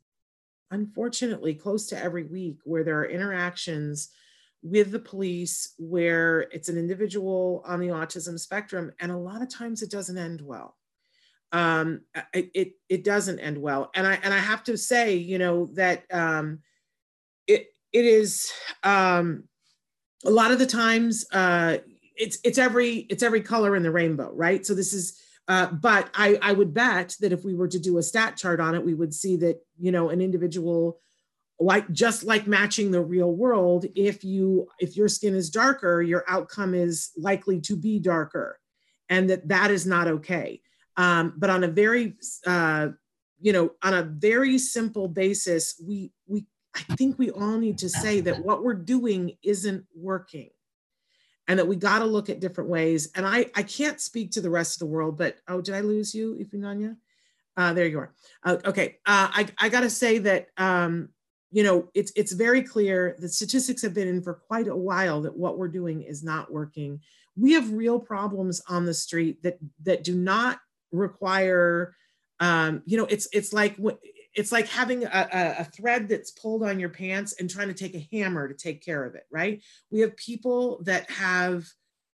[0.69, 4.09] unfortunately, close to every week where there are interactions
[4.61, 8.91] with the police where it's an individual on the autism spectrum.
[8.99, 10.75] And a lot of times it doesn't end well.
[11.51, 12.01] Um,
[12.31, 13.89] it, it, it doesn't end well.
[13.95, 16.59] And I, and I have to say, you know, that, um,
[17.95, 18.51] it is
[18.83, 19.45] um,
[20.25, 21.77] a lot of the times uh,
[22.17, 24.65] it's it's every it's every color in the rainbow, right?
[24.65, 25.19] So this is.
[25.47, 28.59] Uh, but I, I would bet that if we were to do a stat chart
[28.59, 30.99] on it, we would see that you know an individual
[31.59, 36.25] like just like matching the real world if you if your skin is darker your
[36.27, 38.59] outcome is likely to be darker
[39.07, 40.59] and that that is not okay
[40.97, 42.89] um, but on a very uh,
[43.39, 47.89] you know on a very simple basis we we I think we all need to
[47.89, 50.49] say that what we're doing isn't working
[51.47, 53.09] and that we got to look at different ways.
[53.15, 55.81] And I, I can't speak to the rest of the world, but oh, did I
[55.81, 56.95] lose you, Ifeanyi?
[57.57, 58.13] Uh, there you are.
[58.43, 61.09] Uh, okay, uh, I, I got to say that um,
[61.51, 63.15] you know it's it's very clear.
[63.17, 66.51] The statistics have been in for quite a while that what we're doing is not
[66.51, 66.99] working.
[67.37, 70.59] We have real problems on the street that that do not
[70.91, 71.95] require.
[72.41, 73.77] Um, you know, it's it's like
[74.35, 77.95] it's like having a, a, thread that's pulled on your pants and trying to take
[77.95, 79.61] a hammer to take care of it right?
[79.91, 81.65] We have people that have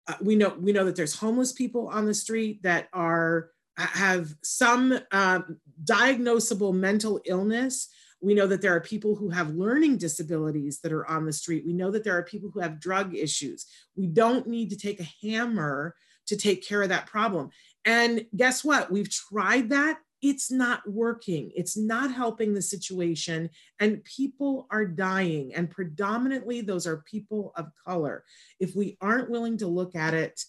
[0.07, 4.33] uh, we know we know that there's homeless people on the street that are have
[4.43, 7.89] some um, diagnosable mental illness.
[8.21, 11.65] We know that there are people who have learning disabilities that are on the street.
[11.65, 13.65] We know that there are people who have drug issues.
[13.95, 15.95] We don't need to take a hammer
[16.27, 17.49] to take care of that problem.
[17.85, 18.91] And guess what?
[18.91, 21.51] We've tried that it's not working.
[21.55, 23.49] It's not helping the situation.
[23.79, 25.53] And people are dying.
[25.55, 28.23] And predominantly, those are people of color.
[28.59, 30.43] If we aren't willing to look at it,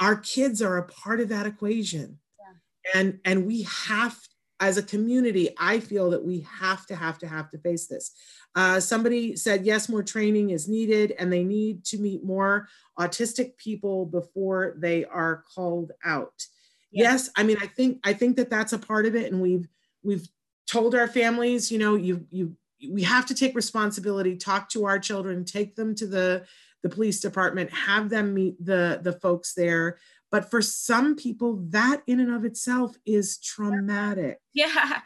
[0.00, 2.18] our kids are a part of that equation.
[2.38, 3.00] Yeah.
[3.00, 4.16] And, and we have,
[4.60, 8.12] as a community, I feel that we have to, have to, have to face this.
[8.54, 13.56] Uh, somebody said, yes, more training is needed, and they need to meet more autistic
[13.56, 16.46] people before they are called out
[16.90, 19.68] yes i mean i think i think that that's a part of it and we've
[20.02, 20.28] we've
[20.66, 22.56] told our families you know you you
[22.92, 26.46] we have to take responsibility talk to our children take them to the
[26.82, 29.98] the police department have them meet the the folks there.
[30.30, 34.38] But for some people that in and of itself is traumatic.
[34.52, 35.00] Yeah.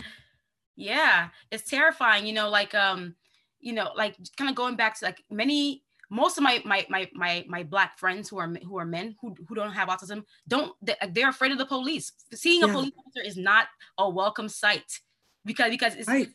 [0.74, 1.28] Yeah.
[1.50, 3.14] It's terrifying you know like um
[3.60, 7.08] you know like kind of going back to like many most of my my my
[7.14, 10.74] my my black friends who are who are men who, who don't have autism don't
[11.12, 12.68] they're afraid of the police seeing yeah.
[12.68, 15.00] a police officer is not a welcome sight
[15.46, 16.28] because because it's right.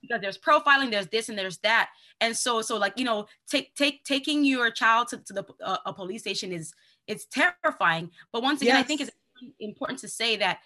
[0.00, 3.74] because there's profiling there's this and there's that and so so like you know take
[3.74, 6.72] take taking your child to, to the uh, a police station is
[7.08, 8.84] it's terrifying but once again yes.
[8.84, 9.10] i think it's
[9.58, 10.60] important to say that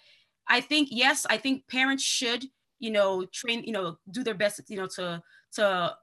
[0.47, 2.45] i think yes i think parents should
[2.77, 5.19] you know train you know do their best you know to
[5.51, 5.95] to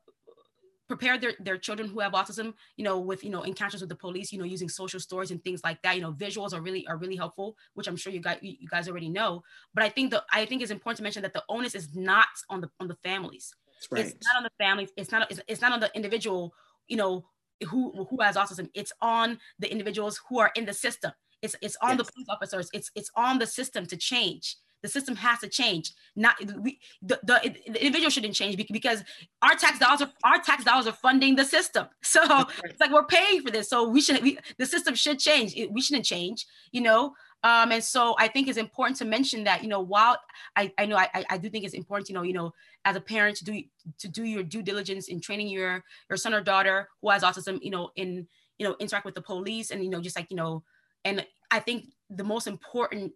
[0.89, 3.97] prepare their, their children who have autism you know with you know encounters with the
[3.97, 5.97] police you know using social stories and things like that.
[5.97, 8.89] You know visuals are really are really helpful which i'm sure you guys you guys
[8.89, 9.43] already know.
[9.75, 12.29] But i think the i think it's important to mention that the onus is not
[12.51, 13.55] on the on the families.
[13.91, 14.07] Right.
[14.07, 16.55] it's not on the families it's not it's, it's not on the individual
[16.89, 17.27] you know
[17.65, 18.69] who who has autism.
[18.75, 21.13] It's on the individuals who are in the system.
[21.43, 21.99] It's it's on yes.
[21.99, 22.69] the police officers.
[22.73, 25.93] It's it's on the system to change the system has to change.
[26.15, 29.03] Not we, the, the, the individual shouldn't change because
[29.43, 31.87] our tax dollars are our tax dollars are funding the system.
[32.03, 32.23] So
[32.65, 33.69] it's like we're paying for this.
[33.69, 34.25] So we shouldn't.
[34.25, 35.55] We, the system should change.
[35.55, 36.47] It, we shouldn't change.
[36.73, 37.15] You know.
[37.43, 40.19] Um, and so I think it's important to mention that you know while
[40.57, 42.53] I, I know I, I do think it's important you know you know
[42.85, 43.63] as a parent to do
[43.99, 47.59] to do your due diligence in training your your son or daughter who has autism
[47.63, 48.27] you know in
[48.59, 50.65] you know interact with the police and you know just like you know
[51.05, 53.13] and I think the most important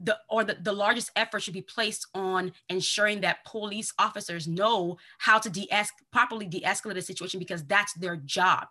[0.00, 4.96] the or the, the largest effort should be placed on ensuring that police officers know
[5.18, 8.66] how to de escalate properly de-escalate a situation because that's their job.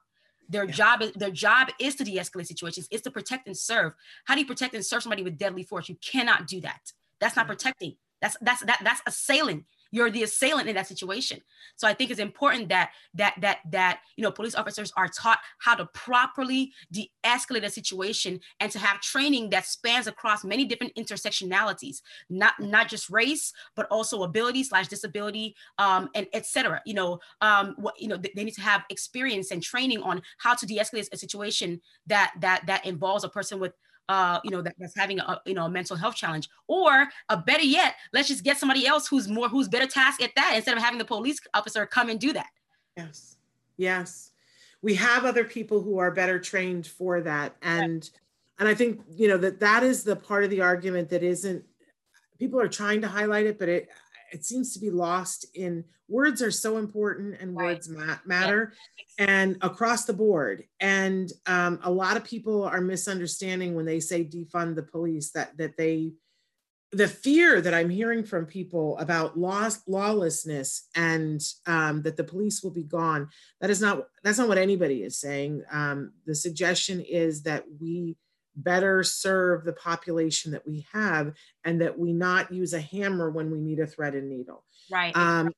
[0.49, 0.71] Their yeah.
[0.71, 3.93] job is their job is to de-escalate situations is to protect and serve.
[4.25, 5.89] How do you protect and serve somebody with deadly force?
[5.89, 6.91] You cannot do that.
[7.19, 7.49] That's not mm.
[7.49, 7.95] protecting.
[8.21, 11.41] That's that's that that's assailing you're the assailant in that situation.
[11.75, 15.39] So i think it's important that that that that you know police officers are taught
[15.59, 20.93] how to properly de-escalate a situation and to have training that spans across many different
[20.95, 27.19] intersectionalities not not just race but also ability slash disability um, and etc you know
[27.41, 31.07] um, what you know they need to have experience and training on how to de-escalate
[31.11, 33.73] a situation that that that involves a person with
[34.09, 36.49] uh, you know, that, that's having a, you know, a mental health challenge.
[36.67, 40.31] Or a better yet, let's just get somebody else who's more, who's better tasked at
[40.35, 42.49] that instead of having the police officer come and do that.
[42.95, 43.37] Yes.
[43.77, 44.31] Yes.
[44.81, 47.55] We have other people who are better trained for that.
[47.61, 48.11] And, right.
[48.59, 51.63] and I think, you know, that that is the part of the argument that isn't,
[52.39, 53.89] people are trying to highlight it, but it,
[54.31, 57.75] it seems to be lost in words are so important and right.
[57.75, 58.73] words ma- matter
[59.19, 59.25] yeah.
[59.27, 64.23] and across the board and um, a lot of people are misunderstanding when they say
[64.23, 66.11] defund the police that that they
[66.93, 72.63] the fear that i'm hearing from people about law, lawlessness and um, that the police
[72.63, 73.27] will be gone
[73.59, 78.15] that is not that's not what anybody is saying um, the suggestion is that we
[78.57, 81.33] better serve the population that we have
[81.63, 84.63] and that we not use a hammer when we need a thread and needle.
[84.91, 85.15] Right.
[85.15, 85.51] Um,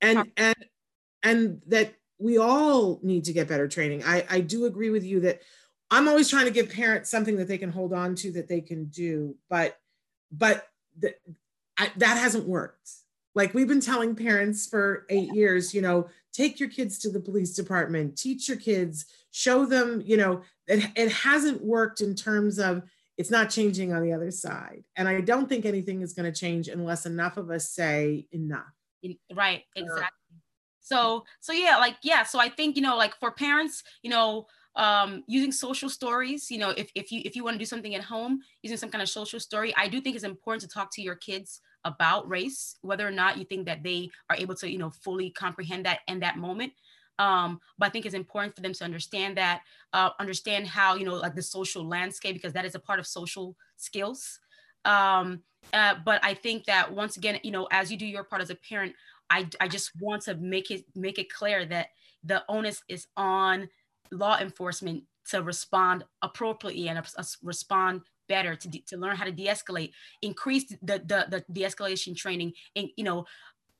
[0.00, 0.56] and and
[1.22, 4.02] and that we all need to get better training.
[4.04, 5.40] I i do agree with you that
[5.90, 8.60] i'm always trying to give parents something that they can hold on to that they
[8.60, 9.78] can do but
[10.30, 11.14] but the,
[11.78, 12.90] I, that hasn't worked.
[13.34, 17.20] Like we've been telling parents for eight years you know take your kids to the
[17.20, 22.58] police department teach your kids show them you know it, it hasn't worked in terms
[22.58, 22.82] of
[23.18, 24.84] it's not changing on the other side.
[24.96, 28.72] And i don't think anything is going to change unless enough of us say enough.
[29.34, 30.36] Right exactly.
[30.80, 34.46] So so yeah like yeah so i think you know like for parents you know
[34.76, 37.96] um, using social stories you know if, if you if you want to do something
[37.96, 40.88] at home using some kind of social story i do think it's important to talk
[40.92, 44.70] to your kids about race whether or not you think that they are able to
[44.70, 46.72] you know fully comprehend that in that moment
[47.18, 49.62] um, but I think it's important for them to understand that,
[49.92, 53.06] uh, understand how, you know, like the social landscape, because that is a part of
[53.06, 54.38] social skills.
[54.84, 58.40] Um, uh, but I think that once again, you know, as you do your part
[58.40, 58.94] as a parent,
[59.30, 61.88] I, I just want to make it make it clear that
[62.24, 63.68] the onus is on
[64.10, 69.32] law enforcement to respond appropriately and uh, respond better to, de- to learn how to
[69.32, 73.24] de-escalate increase the the, the de-escalation training and you know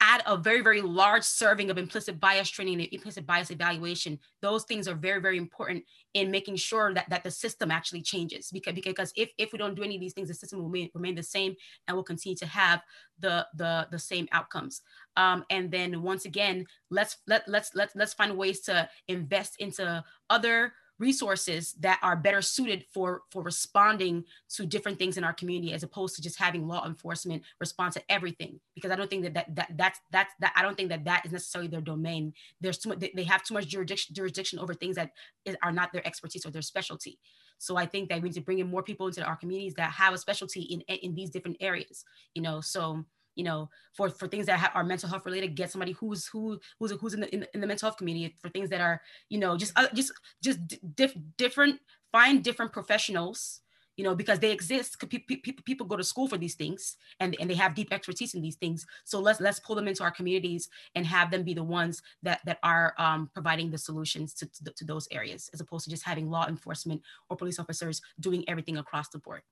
[0.01, 4.19] add a very, very large serving of implicit bias training and implicit bias evaluation.
[4.43, 5.85] Those things are very, very important
[6.15, 8.51] in making sure that, that the system actually changes.
[8.53, 10.91] Because, because if, if we don't do any of these things, the system will remain,
[10.95, 12.81] remain the same and will continue to have
[13.19, 14.83] the, the, the same outcomes.
[15.17, 20.05] Um, and then once again, let's, let, let's, let's, let's find ways to invest into
[20.31, 25.73] other resources that are better suited for for responding to different things in our community
[25.73, 28.61] as opposed to just having law enforcement respond to everything.
[28.75, 31.25] Because i don't think that that, that that's that's that i don't think that that
[31.25, 32.33] is necessarily their domain.
[32.61, 35.11] There's too much they have too much jurisdiction jurisdiction over things that
[35.45, 37.19] is, are not their expertise or their specialty.
[37.59, 39.91] So i think that we need to bring in more people into our communities that
[39.93, 42.61] have a specialty in in these different areas you know?
[42.61, 43.05] So
[43.39, 46.91] you know, for for things that are mental health related, get somebody who's who who's
[47.01, 48.35] who's in the in, in the mental health community.
[48.41, 50.13] For things that are, you know, just uh, just
[50.43, 50.59] just
[50.97, 51.81] diff, different,
[52.13, 53.61] find different professionals
[53.99, 54.97] you know, because they exist.
[55.11, 58.41] People, people go to school for these things, and, and they have deep expertise in
[58.41, 58.87] these things.
[59.05, 62.41] So let's let's pull them into our communities and have them be the ones that
[62.47, 66.05] that are um, providing the solutions to, to, to those areas, as opposed to just
[66.05, 69.43] having law enforcement or police officers doing everything across the board.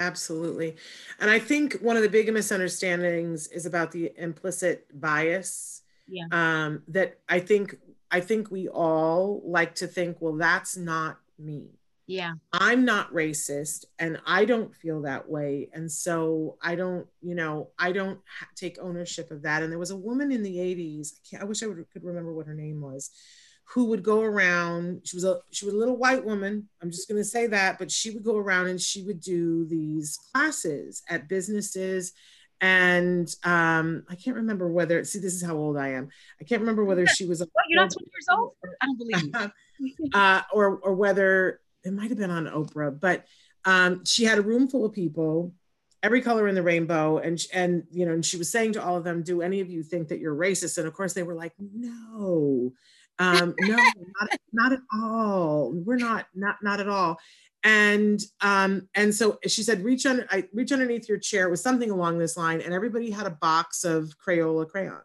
[0.00, 0.76] Absolutely.
[1.20, 5.82] And I think one of the big misunderstandings is about the implicit bias.
[6.06, 6.24] Yeah.
[6.30, 7.76] Um, that I think
[8.10, 11.78] I think we all like to think, well, that's not me.
[12.06, 12.32] Yeah.
[12.54, 15.68] I'm not racist and I don't feel that way.
[15.74, 19.62] And so I don't, you know, I don't ha- take ownership of that.
[19.62, 22.32] And there was a woman in the 80s, I, I wish I would, could remember
[22.32, 23.10] what her name was,
[23.70, 27.08] who would go around she was a she was a little white woman i'm just
[27.08, 31.02] going to say that but she would go around and she would do these classes
[31.08, 32.12] at businesses.
[32.60, 36.08] And um i can't remember whether see this is how old i am.
[36.40, 38.52] I can't remember whether she was a, what, you're not 20 years old.
[38.82, 39.52] I don't believe you.
[40.12, 43.26] Uh, or or whether it might have been on oprah but
[43.64, 45.54] um she had a room full of people
[46.02, 48.96] every color in the rainbow and and you know and she was saying to all
[48.96, 50.78] of them do any of you think that you're racist?
[50.78, 52.72] And of course they were like no
[53.18, 55.72] um, no, not, not at all.
[55.72, 57.18] We're not, not, not at all.
[57.64, 61.90] and um and so she said reach under I reach underneath your chair with something
[61.90, 65.02] along this line and everybody had a box of Crayola crayons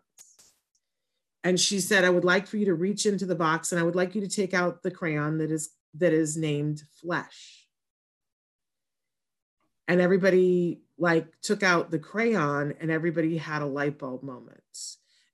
[1.43, 3.83] and she said I would like for you to reach into the box and I
[3.83, 7.67] would like you to take out the crayon that is that is named flesh
[9.87, 14.61] and everybody like took out the crayon and everybody had a light bulb moment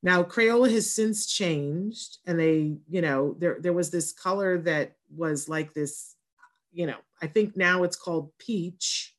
[0.01, 4.93] now Crayola has since changed and they you know there there was this color that
[5.09, 6.15] was like this
[6.71, 9.15] you know, I think now it's called peach,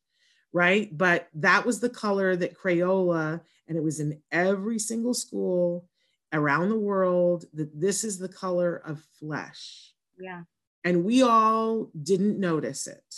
[0.53, 0.97] right?
[0.97, 5.89] But that was the color that Crayola, and it was in every single school
[6.33, 9.93] around the world that this is the color of flesh.
[10.19, 10.43] Yeah.
[10.85, 13.15] And we all didn't notice it.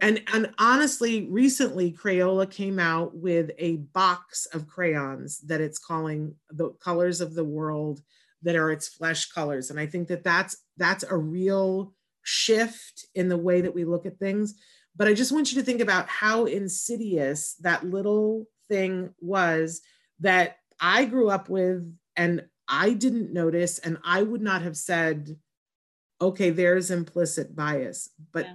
[0.00, 6.34] And, and honestly, recently Crayola came out with a box of crayons that it's calling
[6.50, 8.00] the colors of the world
[8.42, 9.70] that are its flesh colors.
[9.70, 14.06] And I think that that's that's a real shift in the way that we look
[14.06, 14.54] at things.
[14.96, 19.82] But I just want you to think about how insidious that little thing was
[20.20, 25.36] that I grew up with and I didn't notice, and I would not have said,
[26.20, 28.10] okay, there's implicit bias.
[28.32, 28.54] But yeah.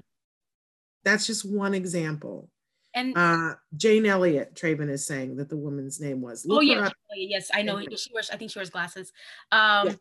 [1.06, 2.50] That's just one example.
[2.94, 6.46] And uh, Jane Elliott, Traven is saying that the woman's name was.
[6.46, 7.80] Look oh yeah, yes, I know.
[7.80, 8.30] She wears.
[8.30, 9.12] I think she wears glasses.
[9.52, 9.94] Um, yeah.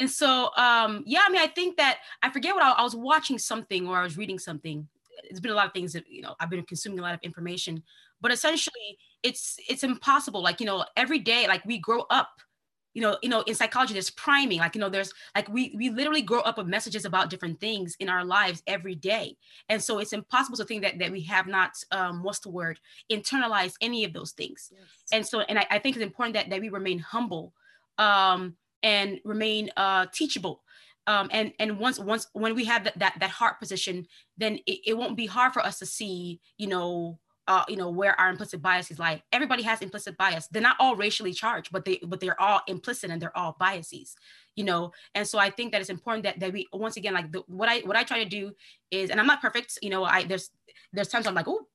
[0.00, 2.96] And so, um, yeah, I mean, I think that I forget what I, I, was
[2.96, 4.88] watching something or I was reading something.
[5.24, 7.20] It's been a lot of things that you know I've been consuming a lot of
[7.22, 7.82] information,
[8.20, 10.42] but essentially, it's it's impossible.
[10.42, 12.30] Like you know, every day, like we grow up.
[12.94, 14.58] You know, you know, in psychology, there's priming.
[14.58, 17.96] Like you know, there's like we we literally grow up with messages about different things
[18.00, 19.36] in our lives every day,
[19.68, 22.80] and so it's impossible to think that that we have not um, what's the word
[23.10, 24.72] internalized any of those things.
[24.72, 24.82] Yes.
[25.12, 27.52] And so, and I, I think it's important that that we remain humble.
[27.98, 30.62] Um, and remain uh, teachable.
[31.06, 34.80] Um, and and once once when we have that that, that heart position, then it,
[34.86, 37.18] it won't be hard for us to see, you know,
[37.48, 39.22] uh, you know where our implicit biases lie.
[39.32, 40.46] Everybody has implicit bias.
[40.48, 44.14] They're not all racially charged, but they but they're all implicit and they're all biases.
[44.56, 47.32] You know, and so I think that it's important that that we once again like
[47.32, 48.52] the, what I what I try to do
[48.90, 49.78] is, and I'm not perfect.
[49.82, 50.50] You know, I there's
[50.92, 51.66] there's times I'm like, oh,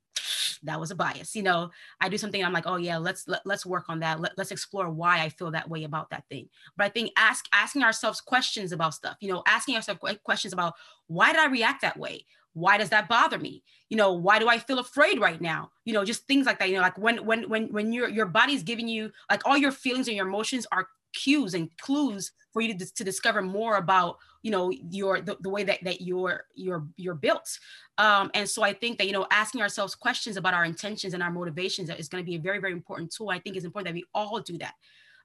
[0.63, 1.69] that was a bias you know
[2.01, 4.19] i do something i'm like oh yeah let's let, us let us work on that
[4.19, 6.47] let, let's explore why i feel that way about that thing
[6.77, 10.73] but i think ask asking ourselves questions about stuff you know asking ourselves questions about
[11.07, 13.63] why did i react that way why does that bother me?
[13.89, 15.69] You know why do i feel afraid right now?
[15.83, 18.25] You know just things like that you know like when when when when your your
[18.25, 22.61] body's giving you like all your feelings and your emotions are cues and clues for
[22.61, 26.45] you to, to discover more about you know your the, the way that that you're
[26.55, 27.59] you're you're built.
[27.97, 31.21] Um, and so i think that you know asking ourselves questions about our intentions and
[31.21, 33.29] our motivations is going to be a very very important tool.
[33.29, 34.75] I think it's important that we all do that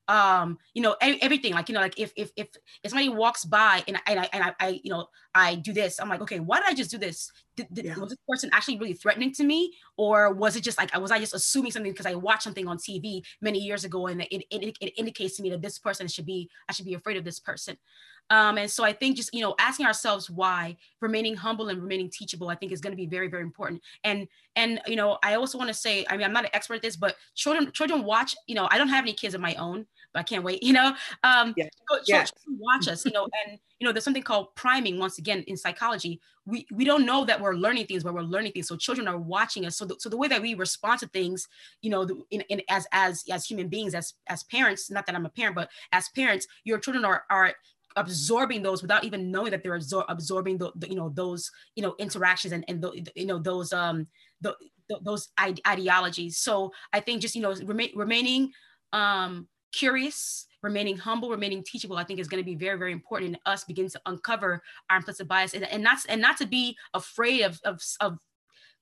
[0.09, 2.49] um you know everything like you know like if if if,
[2.83, 6.01] if somebody walks by and, and I and I, I you know I do this
[6.01, 7.31] I'm like okay why did I just do this?
[7.57, 7.97] Did, did, yeah.
[7.97, 9.75] was this person actually really threatening to me?
[9.97, 12.79] Or was it just like was I just assuming something because I watched something on
[12.79, 16.27] TV many years ago and it, it, it indicates to me that this person should
[16.27, 17.77] be I should be afraid of this person
[18.31, 22.09] um, and so I think just, you know, asking ourselves why, remaining humble and remaining
[22.09, 23.83] teachable, I think is going to be very, very important.
[24.05, 26.75] And, and, you know, I also want to say, I mean, I'm not an expert
[26.75, 29.55] at this, but children, children watch, you know, I don't have any kids of my
[29.55, 31.67] own, but I can't wait, you know, um, yeah.
[32.07, 32.25] yeah.
[32.49, 36.21] watch us, you know, and, you know, there's something called priming once again in psychology.
[36.47, 38.69] We, we don't know that we're learning things, but we're learning things.
[38.69, 39.77] So children are watching us.
[39.77, 41.49] So the, so the way that we respond to things,
[41.83, 45.27] you know, in, in as, as, as human beings, as, as parents, not that I'm
[45.27, 47.55] a parent, but as parents, your children are, are
[47.97, 51.83] absorbing those without even knowing that they're absor- absorbing the, the, you know those you
[51.83, 54.07] know interactions and and the, you know those um
[54.41, 54.55] the,
[54.89, 55.29] the, those
[55.67, 56.39] ideologies.
[56.39, 58.53] So i think just you know remain, remaining
[58.93, 63.31] um curious remaining humble remaining teachable i think is going to be very very important
[63.31, 64.61] in us begin to uncover
[64.91, 68.19] our implicit bias and, and not and not to be afraid of of, of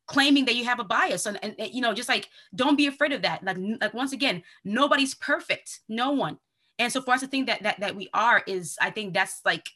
[0.09, 2.87] claiming that you have a bias and, and, and you know just like don't be
[2.87, 3.45] afraid of that.
[3.45, 5.81] Like like once again nobody's perfect.
[5.89, 6.39] No one
[6.79, 9.41] and so for us to think that that that we are is i think that's
[9.45, 9.69] like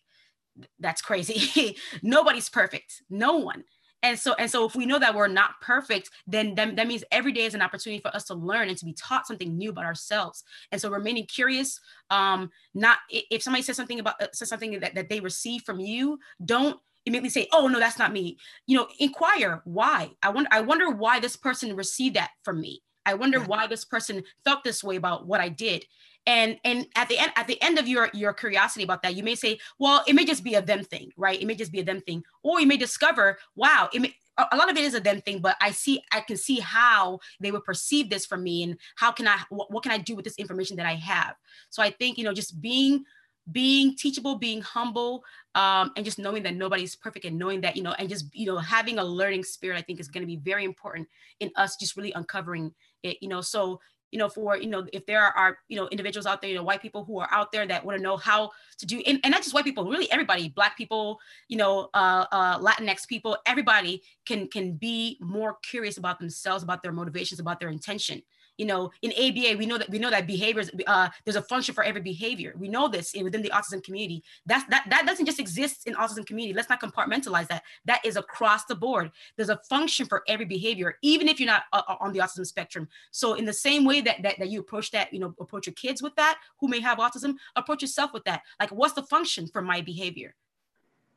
[0.79, 1.77] that's crazy.
[2.03, 3.03] Nobody's perfect.
[3.11, 3.65] No one.
[4.05, 7.05] And so and so if we know that we're not perfect then that, that means
[7.13, 9.71] every day is an opportunity for us to learn and to be taught something new
[9.71, 10.43] about ourselves.
[10.73, 11.79] And so remaining curious
[12.11, 15.79] um not if somebody says something about uh, says something that, that they receive from
[15.79, 18.39] you don't immediately say oh no that's not me.
[18.67, 20.11] You know inquire why.
[20.21, 22.83] I wonder i wonder why this person received that from me.
[23.07, 25.85] I wonder why this person felt this way about what i did
[26.27, 29.23] and and at the end at the end of your your curiosity about that you
[29.23, 31.41] may say well it may just be a them thing right?
[31.41, 32.23] It may just be a them thing.
[32.43, 35.41] Or you may discover wow it may a lot of it is a them thing
[35.41, 39.13] but i see i can see how they would perceive this from me and how
[39.13, 41.35] can i what, what can i do with this information that i have?
[41.69, 43.05] So i think you know just being
[43.51, 47.83] being teachable, being humble, um, and just knowing that nobody's perfect and knowing that, you
[47.83, 50.37] know, and just, you know, having a learning spirit, I think is going to be
[50.37, 51.09] very important
[51.41, 53.41] in us just really uncovering it, you know.
[53.41, 53.81] So,
[54.13, 56.63] you know, for, you know, if there are, you know, individuals out there, you know,
[56.63, 59.33] white people who are out there that want to know how to do, and, and
[59.33, 64.03] not just white people, really everybody, black people, you know, uh, uh, Latinx people, everybody
[64.27, 68.23] can, can be more curious about themselves, about their motivations, about their intention
[68.63, 71.75] you know in aba we know that we know that behaviors uh, there's a function
[71.75, 72.55] for every behavior.
[72.57, 74.23] We know this within the autism community.
[74.47, 76.55] That's that that doesn't just exist in autism community.
[76.55, 77.65] Let's not compartmentalize that.
[77.87, 79.11] That is across the board.
[79.37, 82.47] There's a function for every behavior even if you're not uh, uh, on the autism
[82.47, 82.89] spectrum.
[83.11, 85.75] So in the same way that, that that you approach that you know approach your
[85.75, 88.43] kids with that who may have autism approach yourself with that.
[88.61, 90.37] Like what's the function for my behavior?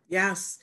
[0.08, 0.58] Yes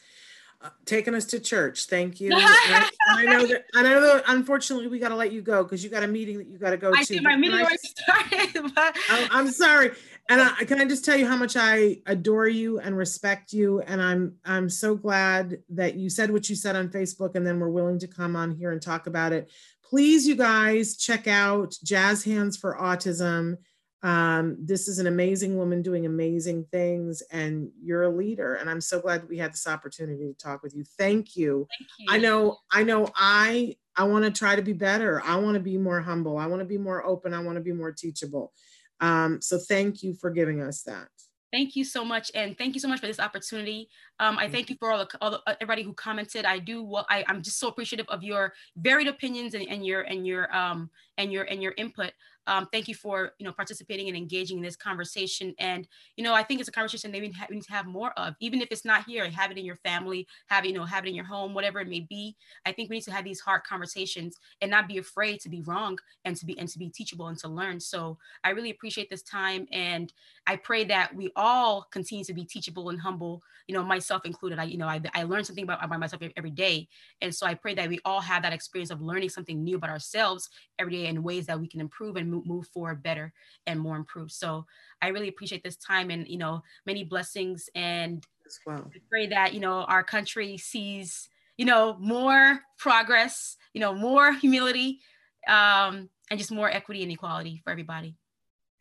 [0.84, 1.86] taking us to church.
[1.86, 2.30] Thank you.
[2.34, 3.64] I, I, know that.
[3.74, 4.24] I know that.
[4.28, 6.70] Unfortunately, we got to let you go because you got a meeting that you got
[6.70, 6.98] to go to.
[6.98, 7.20] I to.
[7.20, 8.72] my meeting already started.
[8.74, 8.96] But...
[9.10, 9.92] I, I'm sorry,
[10.28, 13.80] and I, can I just tell you how much I adore you and respect you,
[13.80, 17.58] and I'm I'm so glad that you said what you said on Facebook, and then
[17.58, 19.50] we're willing to come on here and talk about it.
[19.84, 23.56] Please, you guys, check out Jazz Hands for Autism
[24.02, 28.54] um, this is an amazing woman doing amazing things, and you're a leader.
[28.56, 30.84] And I'm so glad that we had this opportunity to talk with you.
[30.98, 31.68] Thank you.
[31.78, 32.06] Thank you.
[32.10, 35.22] I know, I know, I I want to try to be better.
[35.24, 36.38] I want to be more humble.
[36.38, 37.34] I want to be more open.
[37.34, 38.52] I want to be more teachable.
[39.00, 41.08] Um, so thank you for giving us that.
[41.52, 43.90] Thank you so much, and thank you so much for this opportunity.
[44.18, 46.46] Um, I thank you for all the, all the, uh, everybody who commented.
[46.46, 47.06] I do well.
[47.10, 50.88] I, I'm just so appreciative of your varied opinions and, and your and your um
[51.18, 52.12] and your and your input
[52.46, 55.54] um, thank you for you know participating and engaging in this conversation.
[55.58, 55.86] And
[56.16, 58.60] you know, I think it's a conversation that we need to have more of, even
[58.60, 59.28] if it's not here.
[59.30, 61.88] Have it in your family, have you know, have it in your home, whatever it
[61.88, 62.36] may be.
[62.66, 65.62] I think we need to have these hard conversations and not be afraid to be
[65.62, 67.78] wrong and to be and to be teachable and to learn.
[67.78, 70.12] So I really appreciate this time, and
[70.46, 73.42] I pray that we all continue to be teachable and humble.
[73.68, 74.58] You know, myself included.
[74.58, 76.88] I you know I, I learn something about, about myself every day,
[77.20, 79.90] and so I pray that we all have that experience of learning something new about
[79.90, 83.32] ourselves every day in ways that we can improve and move, move forward better
[83.66, 84.32] and more improved.
[84.32, 84.66] So
[85.00, 88.24] I really appreciate this time and, you know, many blessings and
[88.66, 88.90] well.
[89.08, 95.00] Pray that, you know, our country sees, you know, more progress, you know, more humility
[95.48, 98.16] um, and just more equity and equality for everybody.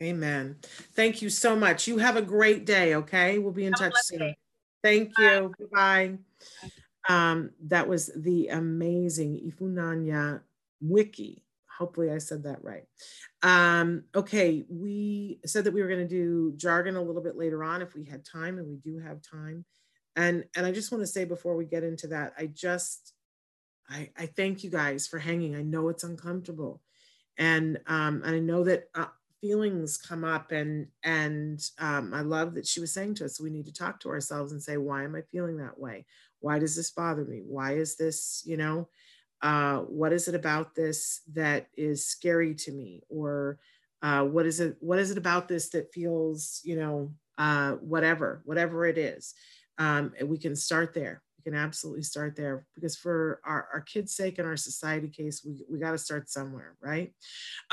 [0.02, 0.58] Amen.
[0.93, 1.88] Thank you so much.
[1.88, 2.95] You have a great day.
[2.95, 3.38] Okay.
[3.38, 4.20] We'll be in have touch soon.
[4.20, 4.38] Day.
[4.84, 5.54] Thank you.
[5.72, 6.18] Bye.
[6.62, 6.72] Bye.
[7.10, 10.41] Um, that was the amazing Ifunanya
[10.82, 11.43] Wiki
[11.78, 12.84] Hopefully I said that right.
[13.44, 17.64] Um, okay, we said that we were going to do jargon a little bit later
[17.64, 19.66] on if we had time, and we do have time.
[20.16, 23.14] And and I just want to say before we get into that, I just
[23.90, 25.56] I, I thank you guys for hanging.
[25.56, 26.82] I know it's uncomfortable,
[27.38, 29.06] and um, and I know that uh,
[29.42, 33.50] feelings come up, and and um, I love that she was saying to us, we
[33.50, 36.06] need to talk to ourselves and say, why am I feeling that way?
[36.40, 37.42] Why does this bother me?
[37.46, 38.88] Why is this, you know?
[39.42, 43.02] Uh, what is it about this that is scary to me?
[43.10, 43.60] Or
[44.02, 48.42] uh, what is it what is it about this that feels you know uh, whatever
[48.46, 49.34] whatever it is
[49.78, 51.24] um, we can start there.
[51.38, 55.44] We can absolutely start there because for our, our kids sake and our society case
[55.44, 57.14] we, we got to start somewhere right?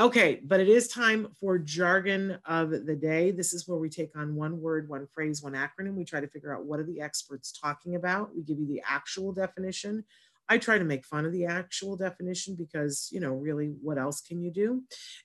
[0.00, 3.30] Okay but it is time for jargon of the day.
[3.30, 5.96] This is where we take on one word one phrase one acronym.
[5.96, 8.34] We try to figure out what are the experts talking about.
[8.34, 10.04] We give you the actual definition
[10.48, 14.20] I try to make fun of the actual definition because, you know, really, what else
[14.20, 14.82] can you do?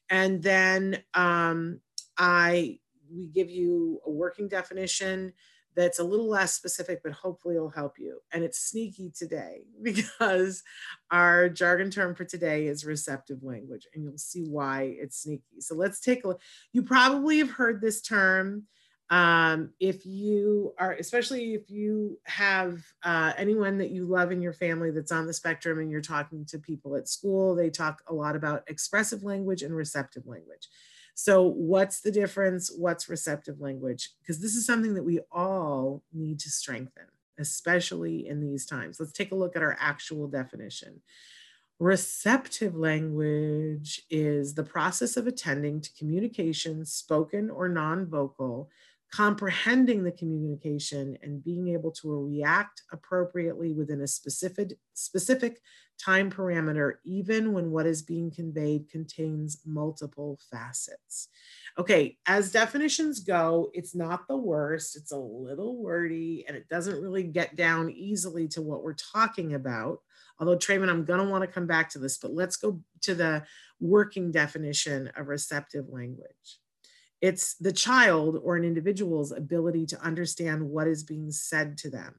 [0.10, 1.80] And then um,
[2.18, 2.80] I
[3.14, 5.34] we give you a working definition
[5.76, 8.20] that's a little less specific, but hopefully it'll help you.
[8.32, 10.64] And it's sneaky today because
[11.12, 15.60] our jargon term for today is receptive language, and you'll see why it's sneaky.
[15.60, 16.42] So let's take a look.
[16.72, 18.64] You probably have heard this term.
[19.14, 24.54] Um, if you are, especially if you have uh, anyone that you love in your
[24.54, 28.14] family that's on the spectrum and you're talking to people at school, they talk a
[28.14, 30.68] lot about expressive language and receptive language.
[31.14, 32.72] So, what's the difference?
[32.76, 34.10] What's receptive language?
[34.20, 37.06] Because this is something that we all need to strengthen,
[37.38, 39.00] especially in these times.
[39.00, 41.02] Let's take a look at our actual definition.
[41.78, 48.72] Receptive language is the process of attending to communication, spoken or non vocal,
[49.14, 55.62] comprehending the communication and being able to react appropriately within a specific specific
[56.04, 61.28] time parameter even when what is being conveyed contains multiple facets
[61.78, 67.00] okay as definitions go it's not the worst it's a little wordy and it doesn't
[67.00, 70.00] really get down easily to what we're talking about
[70.40, 73.14] although Trayvon, I'm going to want to come back to this, but let's go to
[73.14, 73.44] the
[73.80, 76.58] working definition of receptive language.
[77.24, 82.16] It's the child or an individual's ability to understand what is being said to them.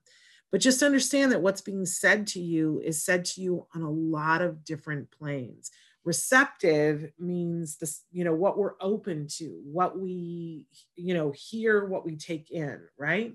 [0.51, 3.91] But just understand that what's being said to you is said to you on a
[3.91, 5.71] lot of different planes.
[6.07, 10.65] Receptive means this, you know, what we're open to, what we,
[10.97, 13.35] you know, hear, what we take in, right?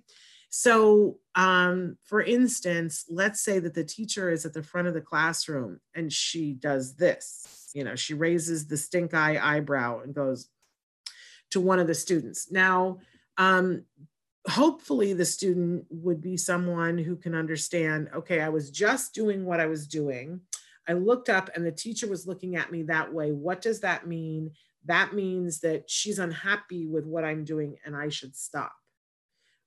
[0.49, 5.01] So, um, for instance, let's say that the teacher is at the front of the
[5.01, 10.49] classroom and she does this, you know, she raises the stink eye eyebrow and goes
[11.51, 12.51] to one of the students.
[12.51, 12.99] Now,
[13.37, 13.83] um,
[14.47, 19.59] hopefully, the student would be someone who can understand okay, I was just doing what
[19.59, 20.41] I was doing.
[20.87, 23.31] I looked up and the teacher was looking at me that way.
[23.31, 24.51] What does that mean?
[24.85, 28.71] That means that she's unhappy with what I'm doing and I should stop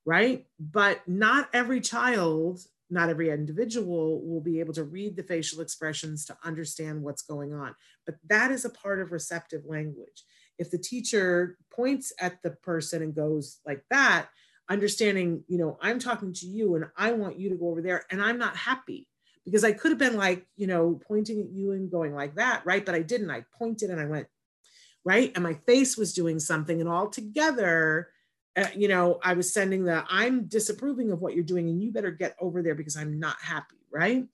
[0.04, 0.46] right?
[0.58, 2.60] But not every child,
[2.90, 7.52] not every individual will be able to read the facial expressions to understand what's going
[7.52, 7.74] on.
[8.04, 10.24] But that is a part of receptive language.
[10.58, 14.28] If the teacher points at the person and goes like that,
[14.68, 18.04] understanding, you know, I'm talking to you and I want you to go over there
[18.10, 19.08] and I'm not happy
[19.44, 22.64] because I could have been like, you know, pointing at you and going like that,
[22.64, 22.84] right?
[22.84, 23.30] But I didn't.
[23.30, 24.28] I pointed and I went,
[25.04, 25.32] right?
[25.34, 28.08] And my face was doing something and all together
[28.56, 31.90] uh, you know, I was sending the I'm disapproving of what you're doing and you
[31.90, 34.26] better get over there because I'm not happy, right?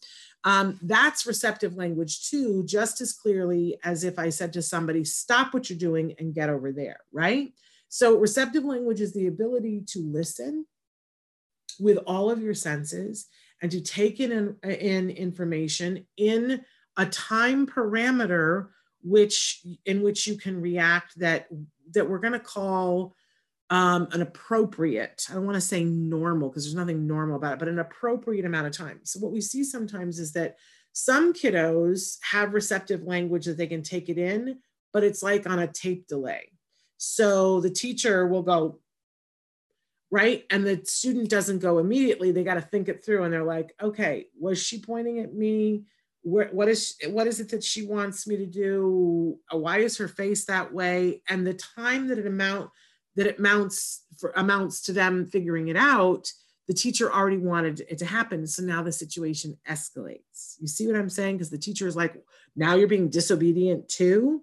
[0.45, 5.53] Um, that's receptive language too, just as clearly as if I said to somebody, stop
[5.53, 7.53] what you're doing and get over there, right?
[7.89, 10.67] So, receptive language is the ability to listen
[11.81, 13.27] with all of your senses
[13.63, 16.65] and to take in, in information in
[16.97, 18.69] a time parameter
[19.03, 21.47] which in which you can react that
[21.95, 23.15] that we're going to call
[23.71, 27.59] um, an appropriate, I don't want to say normal because there's nothing normal about it,
[27.59, 29.01] but an appropriate amount of time.
[29.03, 30.57] So, what we see sometimes is that
[30.93, 34.59] some kiddos have receptive language that they can take it in,
[34.93, 36.51] but it's like on a tape delay.
[36.97, 38.81] So, the teacher will go,
[40.11, 40.45] right?
[40.49, 42.33] And the student doesn't go immediately.
[42.33, 45.85] They got to think it through and they're like, okay, was she pointing at me?
[46.23, 49.39] What is what is it that she wants me to do?
[49.51, 51.23] Why is her face that way?
[51.29, 52.71] And the time that it amount
[53.19, 56.33] that it mounts for amounts to them figuring it out
[56.69, 58.47] the teacher already wanted it to happen.
[58.47, 60.57] So now the situation escalates.
[60.61, 61.39] You see what i'm saying?
[61.39, 62.23] Because the teacher is like
[62.55, 64.43] now you're being disobedient too?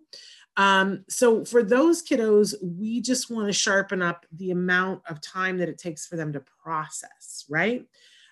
[0.58, 5.58] Um, so for those kiddos we just want to sharpen up the amount of time
[5.60, 7.86] that it takes for them to process right?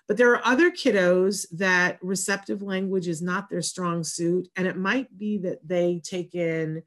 [0.08, 4.76] But there are other kiddos that receptive language is not their strong suit and it
[4.76, 6.82] might be that they take in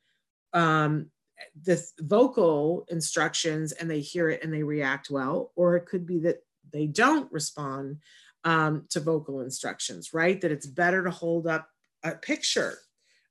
[0.53, 1.09] um,
[1.63, 6.19] the vocal instructions and they hear it and they react well, or it could be
[6.19, 7.97] that they don't respond
[8.43, 10.39] um, to vocal instructions, right?
[10.41, 11.67] That it's better to hold up
[12.03, 12.77] a picture,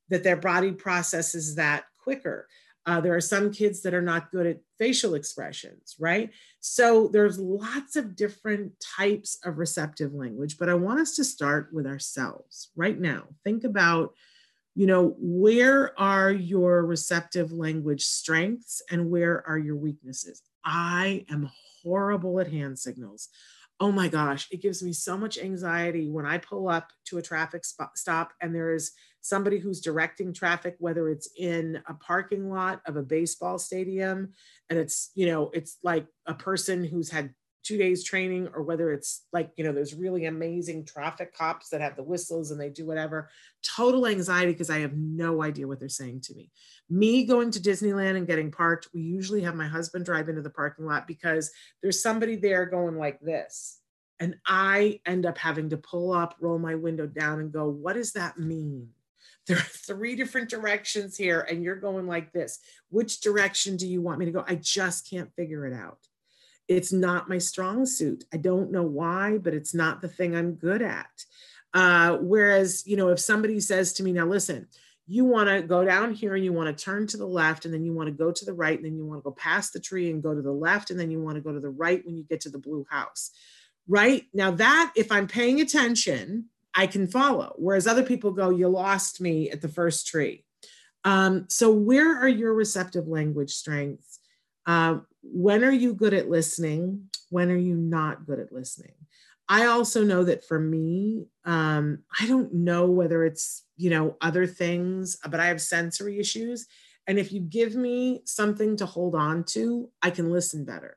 [0.08, 2.48] that their body processes that quicker.
[2.84, 6.30] Uh, there are some kids that are not good at facial expressions, right?
[6.60, 11.70] So there's lots of different types of receptive language, but I want us to start
[11.72, 13.24] with ourselves right now.
[13.42, 14.14] Think about
[14.76, 20.42] you know, where are your receptive language strengths and where are your weaknesses?
[20.66, 21.50] I am
[21.82, 23.30] horrible at hand signals.
[23.80, 27.22] Oh my gosh, it gives me so much anxiety when I pull up to a
[27.22, 27.64] traffic
[27.94, 32.96] stop and there is somebody who's directing traffic, whether it's in a parking lot of
[32.96, 34.32] a baseball stadium
[34.68, 37.34] and it's, you know, it's like a person who's had
[37.66, 41.80] two days training or whether it's like you know there's really amazing traffic cops that
[41.80, 43.28] have the whistles and they do whatever
[43.62, 46.50] total anxiety because i have no idea what they're saying to me.
[46.88, 50.50] Me going to disneyland and getting parked we usually have my husband drive into the
[50.50, 51.50] parking lot because
[51.82, 53.80] there's somebody there going like this
[54.20, 57.94] and i end up having to pull up roll my window down and go what
[57.94, 58.90] does that mean?
[59.46, 62.58] There are three different directions here and you're going like this.
[62.88, 64.44] Which direction do you want me to go?
[64.44, 65.98] I just can't figure it out
[66.68, 68.24] it's not my strong suit.
[68.32, 71.24] I don't know why, but it's not the thing I'm good at.
[71.74, 74.66] Uh, whereas, you know, if somebody says to me, now listen,
[75.06, 77.72] you want to go down here and you want to turn to the left and
[77.72, 79.72] then you want to go to the right and then you want to go past
[79.72, 81.68] the tree and go to the left and then you want to go to the
[81.68, 83.30] right when you get to the blue house.
[83.86, 87.54] Right now, that if I'm paying attention, I can follow.
[87.56, 90.44] Whereas other people go, you lost me at the first tree.
[91.04, 94.18] Um, so, where are your receptive language strengths?
[94.66, 94.98] Uh,
[95.32, 97.08] when are you good at listening?
[97.30, 98.94] When are you not good at listening?
[99.48, 104.46] I also know that for me, um, I don't know whether it's, you know, other
[104.46, 106.66] things, but I have sensory issues.
[107.06, 110.96] And if you give me something to hold on to, I can listen better.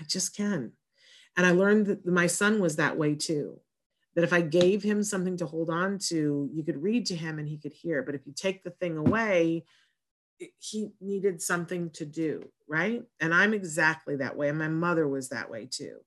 [0.00, 0.72] I just can.
[1.36, 3.60] And I learned that my son was that way too.
[4.14, 7.38] That if I gave him something to hold on to, you could read to him
[7.38, 8.02] and he could hear.
[8.02, 9.64] But if you take the thing away,
[10.58, 13.02] he needed something to do, right?
[13.20, 14.48] And I'm exactly that way.
[14.48, 15.98] And my mother was that way too.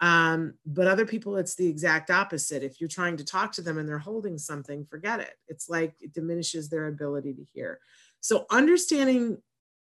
[0.00, 2.64] Um, but other people, it's the exact opposite.
[2.64, 5.34] If you're trying to talk to them and they're holding something, forget it.
[5.46, 7.78] It's like it diminishes their ability to hear.
[8.20, 9.38] So understanding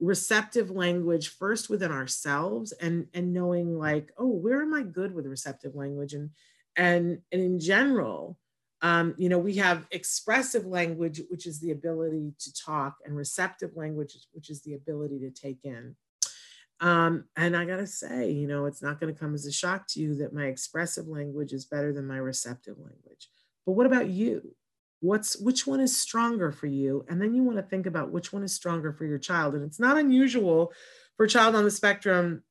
[0.00, 5.26] receptive language first within ourselves and and knowing like, oh, where am I good with
[5.26, 6.12] receptive language?
[6.12, 6.30] And
[6.76, 8.36] and and in general,
[8.82, 13.76] um, you know, we have expressive language, which is the ability to talk, and receptive
[13.76, 15.96] language, which is the ability to take in.
[16.80, 20.00] Um, and I gotta say, you know, it's not gonna come as a shock to
[20.00, 23.28] you that my expressive language is better than my receptive language.
[23.64, 24.56] But what about you?
[24.98, 27.04] What's which one is stronger for you?
[27.08, 29.54] And then you want to think about which one is stronger for your child.
[29.54, 30.72] And it's not unusual
[31.16, 32.42] for a child on the spectrum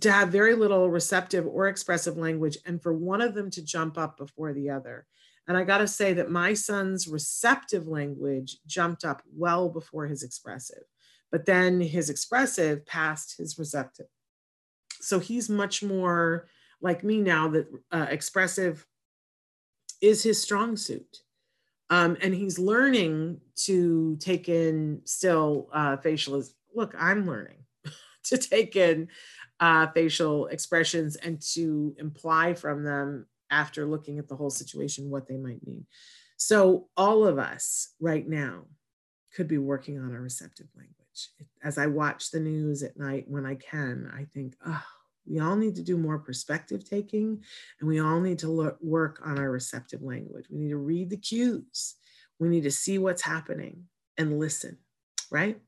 [0.00, 3.96] to have very little receptive or expressive language and for one of them to jump
[3.96, 5.06] up before the other.
[5.46, 10.22] And I got to say that my son's receptive language jumped up well before his
[10.22, 10.84] expressive,
[11.30, 14.06] but then his expressive passed his receptive.
[15.00, 16.48] So he's much more
[16.80, 18.86] like me now that uh, expressive
[20.00, 21.18] is his strong suit.
[21.90, 26.42] Um, and he's learning to take in still uh, facial.
[26.74, 27.58] Look, I'm learning
[28.24, 29.08] to take in
[29.60, 35.26] uh, facial expressions and to imply from them after looking at the whole situation what
[35.28, 35.86] they might need.
[36.36, 38.64] So, all of us right now
[39.34, 40.94] could be working on our receptive language.
[41.62, 44.82] As I watch the news at night when I can, I think, oh,
[45.26, 47.42] we all need to do more perspective taking
[47.80, 50.46] and we all need to look, work on our receptive language.
[50.50, 51.94] We need to read the cues.
[52.38, 53.84] We need to see what's happening
[54.18, 54.78] and listen,
[55.30, 55.60] right?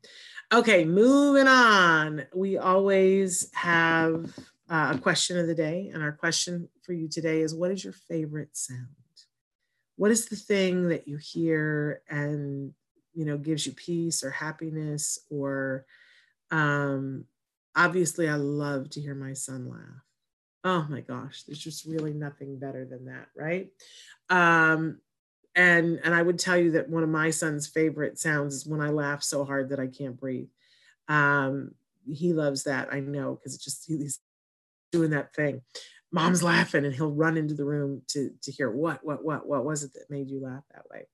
[0.52, 2.26] Okay, moving on.
[2.34, 4.32] We always have
[4.68, 5.90] uh, a question of the day.
[5.92, 8.88] And our question for you today is what is your favorite sound?
[9.96, 12.72] What is the thing that you hear and
[13.14, 15.86] you know gives you peace or happiness or
[16.50, 17.24] um
[17.74, 20.04] obviously I love to hear my son laugh.
[20.64, 23.68] Oh my gosh, there's just really nothing better than that, right?
[24.28, 24.98] Um
[25.54, 28.82] and and I would tell you that one of my son's favorite sounds is when
[28.82, 30.48] I laugh so hard that I can't breathe.
[31.08, 31.72] Um,
[32.06, 34.20] he loves that, I know, because it just he's
[34.96, 35.62] doing that thing.
[36.12, 39.64] Mom's laughing, and he'll run into the room to to hear what what what what
[39.64, 41.06] was it that made you laugh that way.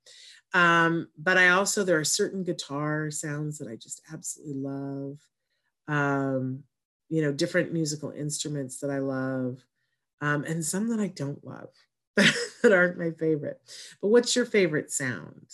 [0.54, 5.18] Um, but I also there are certain guitar sounds that I just absolutely love.
[5.88, 6.64] Um,
[7.08, 9.64] you know, different musical instruments that I love,
[10.20, 11.70] um, and some that I don't love
[12.16, 13.60] that aren't my favorite.
[14.00, 15.48] But what's your favorite sound?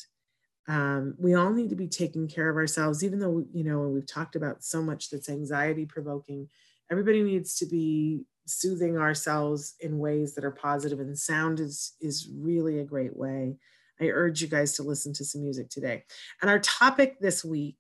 [0.69, 4.07] Um, we all need to be taking care of ourselves, even though, you know, we've
[4.07, 6.49] talked about so much that's anxiety provoking
[6.91, 12.29] everybody needs to be soothing ourselves in ways that are positive and sound is is
[12.35, 13.57] really a great way.
[14.01, 16.05] I urge you guys to listen to some music today.
[16.41, 17.77] And our topic this week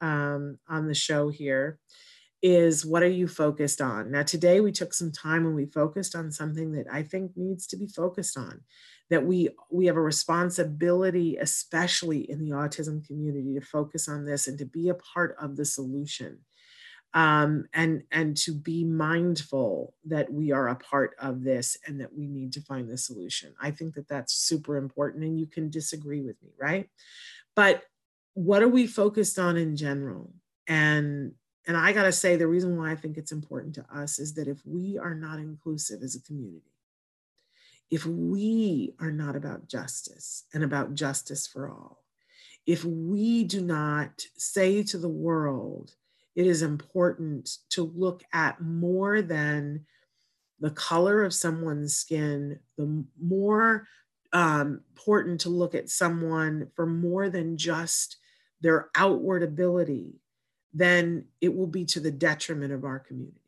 [0.00, 1.78] um, on the show here
[2.42, 4.10] is what are you focused on?
[4.10, 7.66] Now today we took some time and we focused on something that i think needs
[7.68, 8.60] to be focused on
[9.10, 14.48] that we we have a responsibility especially in the autism community to focus on this
[14.48, 16.38] and to be a part of the solution
[17.14, 22.16] um, and and to be mindful that we are a part of this and that
[22.16, 23.54] we need to find the solution.
[23.60, 26.88] I think that that's super important, and you can disagree with me, right?
[27.54, 27.82] But
[28.34, 30.32] what are we focused on in general?
[30.66, 31.32] And
[31.66, 34.48] and I gotta say, the reason why I think it's important to us is that
[34.48, 36.72] if we are not inclusive as a community,
[37.90, 42.04] if we are not about justice and about justice for all,
[42.64, 45.94] if we do not say to the world
[46.34, 49.86] it is important to look at more than
[50.60, 53.86] the color of someone's skin, the more
[54.32, 58.16] um, important to look at someone for more than just
[58.60, 60.20] their outward ability,
[60.72, 63.38] then it will be to the detriment of our community.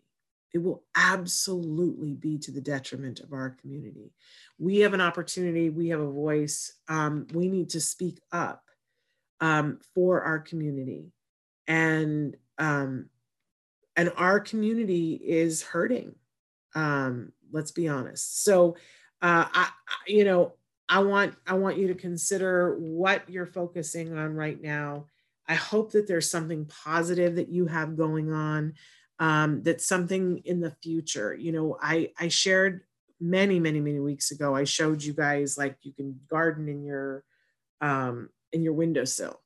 [0.52, 4.12] It will absolutely be to the detriment of our community.
[4.58, 8.62] We have an opportunity, we have a voice, um, we need to speak up
[9.40, 11.12] um, for our community.
[11.66, 13.06] And um,
[13.96, 16.14] and our community is hurting.
[16.74, 18.44] Um, let's be honest.
[18.44, 18.76] So,
[19.22, 19.68] uh, I,
[20.06, 20.54] you know,
[20.88, 25.06] I want I want you to consider what you're focusing on right now.
[25.48, 28.74] I hope that there's something positive that you have going on.
[29.18, 31.34] Um, that's something in the future.
[31.34, 32.82] You know, I I shared
[33.20, 34.54] many many many weeks ago.
[34.54, 37.24] I showed you guys like you can garden in your
[37.80, 39.40] um, in your windowsill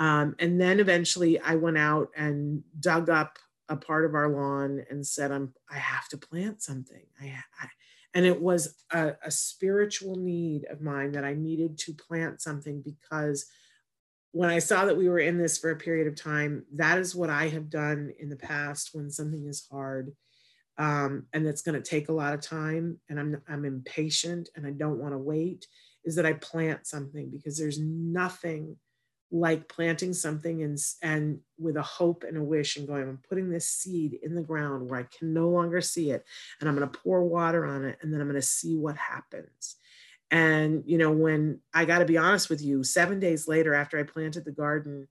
[0.00, 3.38] um, and then eventually I went out and dug up
[3.68, 7.02] a part of our lawn and said, I'm, I have to plant something.
[7.20, 7.68] I, I
[8.14, 12.82] and it was a, a spiritual need of mine that I needed to plant something
[12.82, 13.46] because
[14.32, 17.14] when I saw that we were in this for a period of time, that is
[17.14, 20.12] what I have done in the past when something is hard
[20.78, 24.66] um, and it's going to take a lot of time and I'm, I'm impatient and
[24.66, 25.66] I don't want to wait
[26.04, 28.76] is that I plant something because there's nothing
[29.32, 33.48] like planting something and, and with a hope and a wish and going, I'm putting
[33.48, 36.24] this seed in the ground where I can no longer see it.
[36.60, 38.96] And I'm going to pour water on it and then I'm going to see what
[38.96, 39.76] happens.
[40.30, 43.98] And, you know, when I got to be honest with you, seven days later after
[43.98, 45.08] I planted the garden,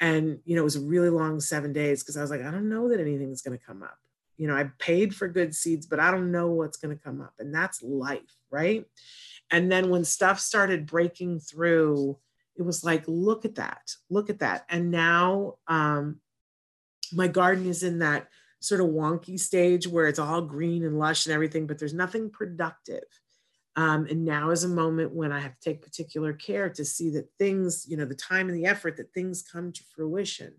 [0.00, 2.50] and, you know, it was a really long seven days because I was like, I
[2.50, 3.98] don't know that anything's going to come up.
[4.36, 7.20] You know, I paid for good seeds, but I don't know what's going to come
[7.20, 7.34] up.
[7.40, 8.84] And that's life, right?
[9.50, 12.18] And then when stuff started breaking through,
[12.58, 14.64] it was like, look at that, look at that.
[14.68, 16.20] And now um,
[17.12, 18.28] my garden is in that
[18.60, 22.30] sort of wonky stage where it's all green and lush and everything, but there's nothing
[22.30, 23.04] productive.
[23.76, 27.10] Um, and now is a moment when I have to take particular care to see
[27.10, 30.52] that things, you know, the time and the effort that things come to fruition.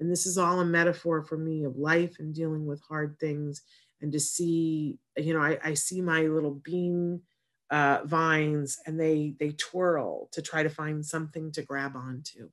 [0.00, 3.62] And this is all a metaphor for me of life and dealing with hard things
[4.00, 7.22] and to see, you know, I, I see my little bean
[7.70, 12.50] uh, vines and they they twirl to try to find something to grab onto.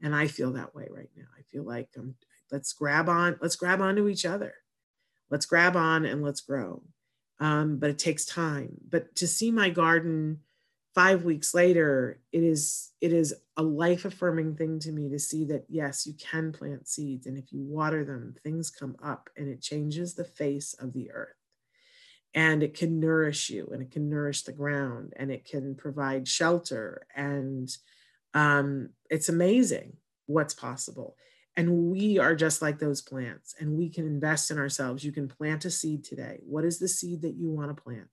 [0.00, 1.26] And i feel that way right now.
[1.36, 2.14] I feel like um,
[2.50, 4.54] let's grab on let's grab onto each other.
[5.30, 6.82] Let's grab on and let's grow.
[7.40, 8.78] Um, but it takes time.
[8.88, 10.40] But to see my garden
[10.94, 15.44] five weeks later it is it is a life affirming thing to me to see
[15.44, 17.26] that yes you can plant seeds.
[17.26, 21.10] And if you water them things come up and it changes the face of the
[21.12, 21.37] earth
[22.34, 26.28] and it can nourish you and it can nourish the ground and it can provide
[26.28, 27.76] shelter and
[28.34, 31.16] um, it's amazing what's possible.
[31.56, 35.02] And we are just like those plants and we can invest in ourselves.
[35.02, 36.38] You can plant a seed today.
[36.44, 38.08] What is the seed that you want to plant?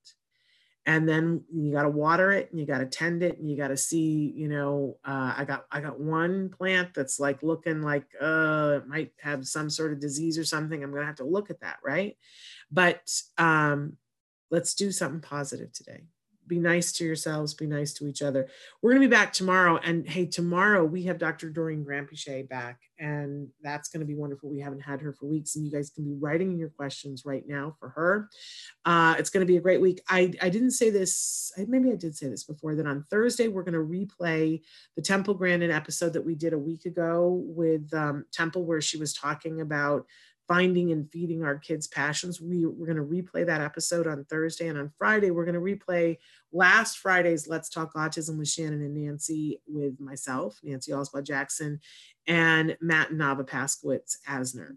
[0.87, 3.57] And then you got to water it and you got to tend it and you
[3.57, 7.81] got to see you know uh, i got i got one plant that's like looking
[7.81, 10.83] like uh it might have some sort of disease or something.
[10.83, 12.15] I'm gonna have to look at that right?
[12.71, 13.97] But um
[14.51, 16.03] let's do something positive today.
[16.47, 18.47] Be nice to yourselves, be nice to each other.
[18.81, 19.77] We're going to be back tomorrow.
[19.77, 21.49] And hey, tomorrow we have Dr.
[21.49, 24.51] Doreen Granpeesheh back, and that's going to be wonderful.
[24.51, 27.43] We haven't had her for weeks, and you guys can be writing your questions right
[27.47, 28.29] now for her.
[28.85, 30.01] Uh, it's going to be a great week.
[30.07, 33.63] I, I didn't say this, maybe I did say this before, that on Thursday we're
[33.63, 34.61] going to replay
[34.95, 38.97] the Temple Grandin episode that we did a week ago with um, Temple, where she
[38.97, 40.05] was talking about
[40.47, 42.39] finding and feeding our kids' passions.
[42.39, 44.67] We, we're going to replay that episode on Thursday.
[44.67, 46.17] And on Friday, we're going to replay
[46.51, 51.79] last Friday's Let's Talk Autism with Shannon and Nancy with myself, Nancy Oswald Jackson,
[52.27, 54.75] and Matt and Nava Paskowitz Asner.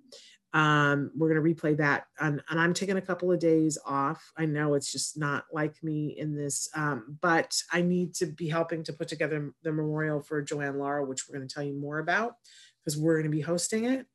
[0.55, 2.05] Um, we're going to replay that.
[2.19, 4.33] And, I'm taking a couple of days off.
[4.37, 8.49] I know it's just not like me in this, um, but I need to be
[8.49, 11.75] helping to put together the memorial for Joanne Lara, which we're going to tell you
[11.75, 12.37] more about
[12.83, 14.07] because we're going to be hosting it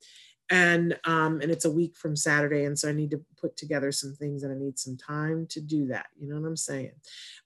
[0.53, 3.91] and um, and it's a week from Saturday, and so I need to put together
[3.91, 6.05] some things, and I need some time to do that.
[6.15, 6.91] You know what I'm saying?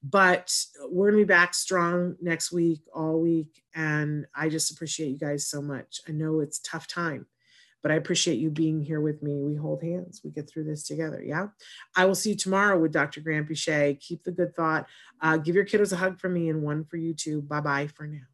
[0.04, 0.54] But
[0.90, 5.48] we're gonna be back strong next week, all week, and I just appreciate you guys
[5.48, 6.02] so much.
[6.06, 7.28] I know it's tough time,
[7.82, 9.42] but I appreciate you being here with me.
[9.42, 10.20] We hold hands.
[10.26, 11.24] We get through this together.
[11.24, 11.48] Yeah.
[11.96, 13.22] I will see you tomorrow with Dr.
[13.22, 14.02] Granpeesheh.
[14.02, 14.86] Keep the good thought.
[15.22, 17.42] Uh, give your kiddos a hug for me and one for you too.
[17.42, 18.28] Bye bye for now.